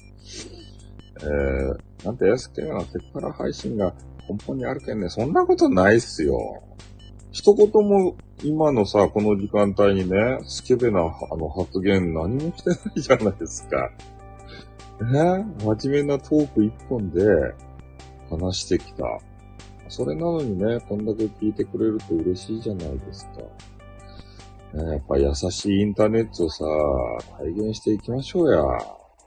[1.23, 3.93] えー、なんて SK はセクハラ配信が
[4.29, 6.63] 根本にあるけんね、そんなことないっすよ。
[7.33, 13.91] 一言も今のさ、この時間帯にね、スケベなあの発言何もしてないじゃないですか。
[15.01, 17.23] ね真面目なトーク一本で
[18.29, 19.05] 話してきた。
[19.91, 23.41] それなのにね、こんだけ聞いてくれると嬉しいじゃないですか。
[24.79, 26.65] ね、やっぱ優しいインターネットをさ、
[27.39, 28.63] 体現していきましょうや。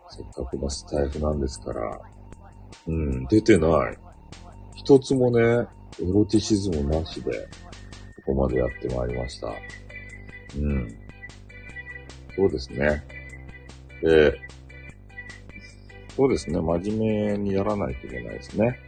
[0.09, 2.01] せっかくのスタイフなんですから。
[2.87, 3.97] うん、出てない。
[4.75, 5.65] 一つもね、エ
[6.07, 7.31] ロティシズムなしで、
[8.25, 9.47] ここまでやってまいりました。
[10.57, 10.97] うん。
[12.37, 13.03] そうですね。
[14.01, 14.39] で、
[16.15, 16.61] そうですね。
[16.61, 18.79] 真面目にやらないといけないですね。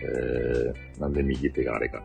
[0.00, 2.02] えー、なんで右手があれか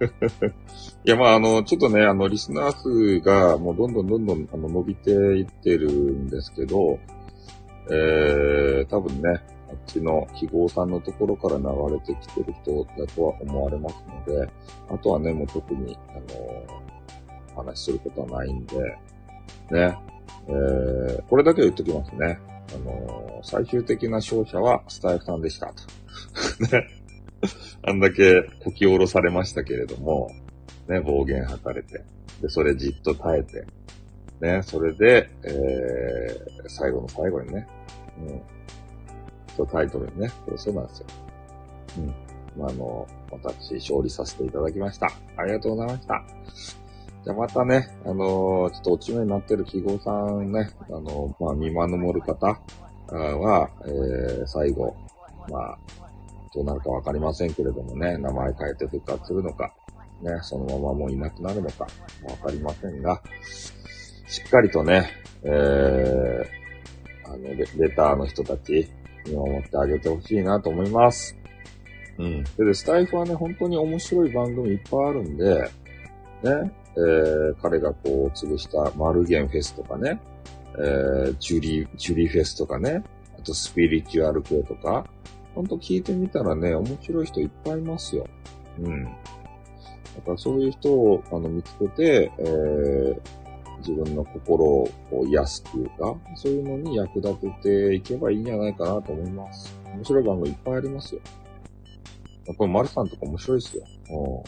[1.04, 6.98] いや、まあ、あの、ちょっとね、あの、リスナー数がもうどんどんどんどんあの伸びていってるんですけど、
[7.90, 11.64] えー、多分ね、あっちの記号さんのところから流
[11.94, 14.48] れてきてる人だとは思われますので、
[14.90, 16.82] あとはね、もう特に、あの、
[17.56, 18.78] お話しすることはないんで、
[19.70, 19.96] ね、
[20.48, 22.38] えー、これだけは言っときますね。
[22.74, 25.74] あの、最終的な勝者はスタイフさんでしたと。
[26.76, 27.01] ね。
[27.82, 30.30] あんだけこき下ろされましたけれども、
[30.88, 32.02] ね、暴言吐かれて、
[32.40, 33.66] で、それじっと耐えて、
[34.40, 37.66] ね、それで、えー、最後の最後にね、
[38.18, 38.40] うん、
[39.56, 41.06] そうタイトルにね、そうなんですよ。
[41.98, 42.14] うん。
[42.56, 45.08] まあ、あの、私、勝利させていただきました。
[45.36, 46.24] ありがとうございました。
[47.24, 52.58] じゃまたね、あのー、ちょっと落ち目になってる記号さんね、あのー、まあ、見守る方
[53.08, 54.96] は、えー、最後、
[55.48, 55.78] まあ、
[56.54, 59.74] どうなるかわかりませんけれどもね、名前変えて復活するのか、
[60.22, 61.86] ね、そのままもういなくなるのか、
[62.24, 63.22] わかりませんが、
[64.26, 65.10] しっかりとね、
[65.42, 68.90] えー、あのレ、レターの人たち、
[69.26, 71.36] 見守ってあげてほしいなと思います。
[72.18, 72.44] うん。
[72.44, 75.70] で、でスタイフはね、本当に面白い番組いっぱいあるんで、
[76.42, 80.20] ね、えー、彼がこう潰したマルゲンフェスとかね、
[80.78, 83.02] えー、ジュリ、ジュリーフェスとかね、
[83.38, 85.06] あとスピリチュアル系とか、
[85.54, 88.26] ほんと聞いてみたらね、面白い人いっぱいいますよ。
[88.78, 89.04] うん。
[89.04, 89.10] だ
[90.24, 93.20] からそういう人をあの見つけて、えー、
[93.78, 94.88] 自分の心を
[95.26, 99.74] 癒すっていうか、そういうのに役立てていけばいいんじゃないかなと思います。
[99.94, 101.20] 面白い番組いっぱいありますよ。
[102.56, 103.84] これ、マルさんとか面白いですよ。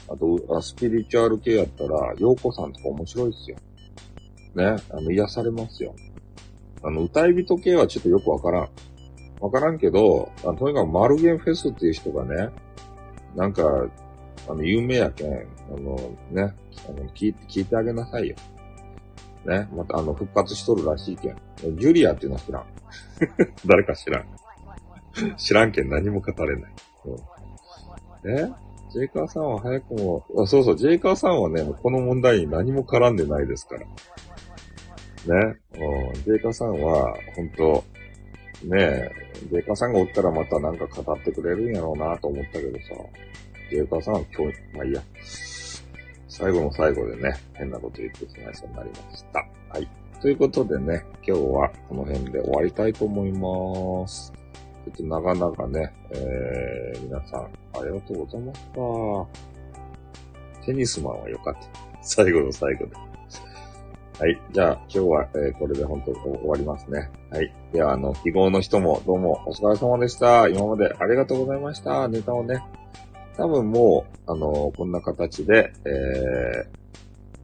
[0.09, 0.15] うん。
[0.15, 3.57] あと、スピリチュアル系やったら、ヨーコさんとか面白いですよ。
[4.57, 4.77] ね。
[4.91, 5.95] あの、癒されますよ。
[6.83, 8.69] あの、歌い人系はちょっとよくわからん。
[9.41, 12.51] わからんけど、あとにかくマルゲンフェスっていう人がね、
[13.35, 13.63] なんか、
[14.49, 15.37] あの、有名やけん、あ
[15.79, 15.97] の、
[16.31, 16.55] ね、
[16.89, 18.37] あの、聞いて、聞いてあげなさいよ。
[19.47, 21.37] ね、また、あの、復活しとるらしいけん。
[21.79, 22.65] ジュリアっていうのは知らん。
[23.67, 24.27] 誰か知らん。
[25.37, 26.73] 知らんけん何も語れない。
[28.25, 28.53] うん、え
[28.91, 33.81] ジェイカーさんは早くも、あそうそう、ジェイカーさんはね、この問題に何も絡んでないですから。
[33.81, 37.85] ね、うん、ジェイカーさんは、本当
[38.65, 39.13] ねえ、
[39.51, 42.83] ジェイカさんがおったらまたなんか語ってくれるんやろうなと思ったけどさ、
[43.71, 45.03] ジェイカさんは今日、まあいいや。
[46.29, 49.47] 最後の最後でね、変なこと言ってしまいそうになりました。
[49.69, 49.89] はい。
[50.21, 54.33] ということでね、今日はこの辺で終わりたいと思います。
[54.85, 57.49] ちょっと長々ね、えー、皆さん、あ
[57.85, 58.61] りがとうございまし
[60.61, 60.67] た。
[60.67, 61.61] テニスマンは良かった。
[62.03, 63.14] 最後の最後で。
[64.17, 64.41] はい。
[64.53, 67.11] じゃあ、今日は、えー、これで本当に終わりますね。
[67.33, 67.53] はい。
[67.73, 70.47] では、あの、記号の人もどうもお疲れ様でした。
[70.47, 72.07] 今までありがとうございました。
[72.07, 72.63] ネタをね、
[73.37, 75.91] 多分もう、あのー、こんな形で、え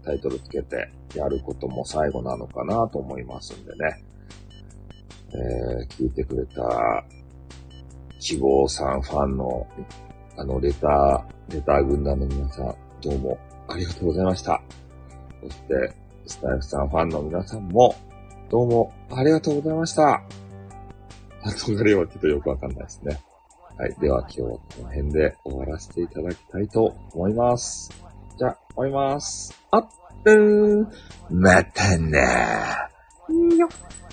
[0.00, 4.04] ー、タイトルつけてやることも最後なのかなと思いますんでね。
[5.32, 7.04] えー、聞いてくれた、
[8.20, 9.66] 記号さんファンの、
[10.36, 14.62] あの、レター、レター軍団の皆さん、どうもありがとうございました。
[15.42, 15.99] そして、
[16.30, 17.96] スタイフさんファンの皆さんも、
[18.50, 20.22] どうもありがとうございました。
[21.42, 23.20] 後がれはちょっとよくわかんないですね。
[23.76, 23.94] はい。
[24.00, 27.90] では今日はこの辺で終わらせていただきたいと思います。
[28.38, 29.60] じゃあ、終わります。
[29.72, 30.86] あっ、ー
[31.30, 33.56] またねー。
[33.56, 34.09] よっ。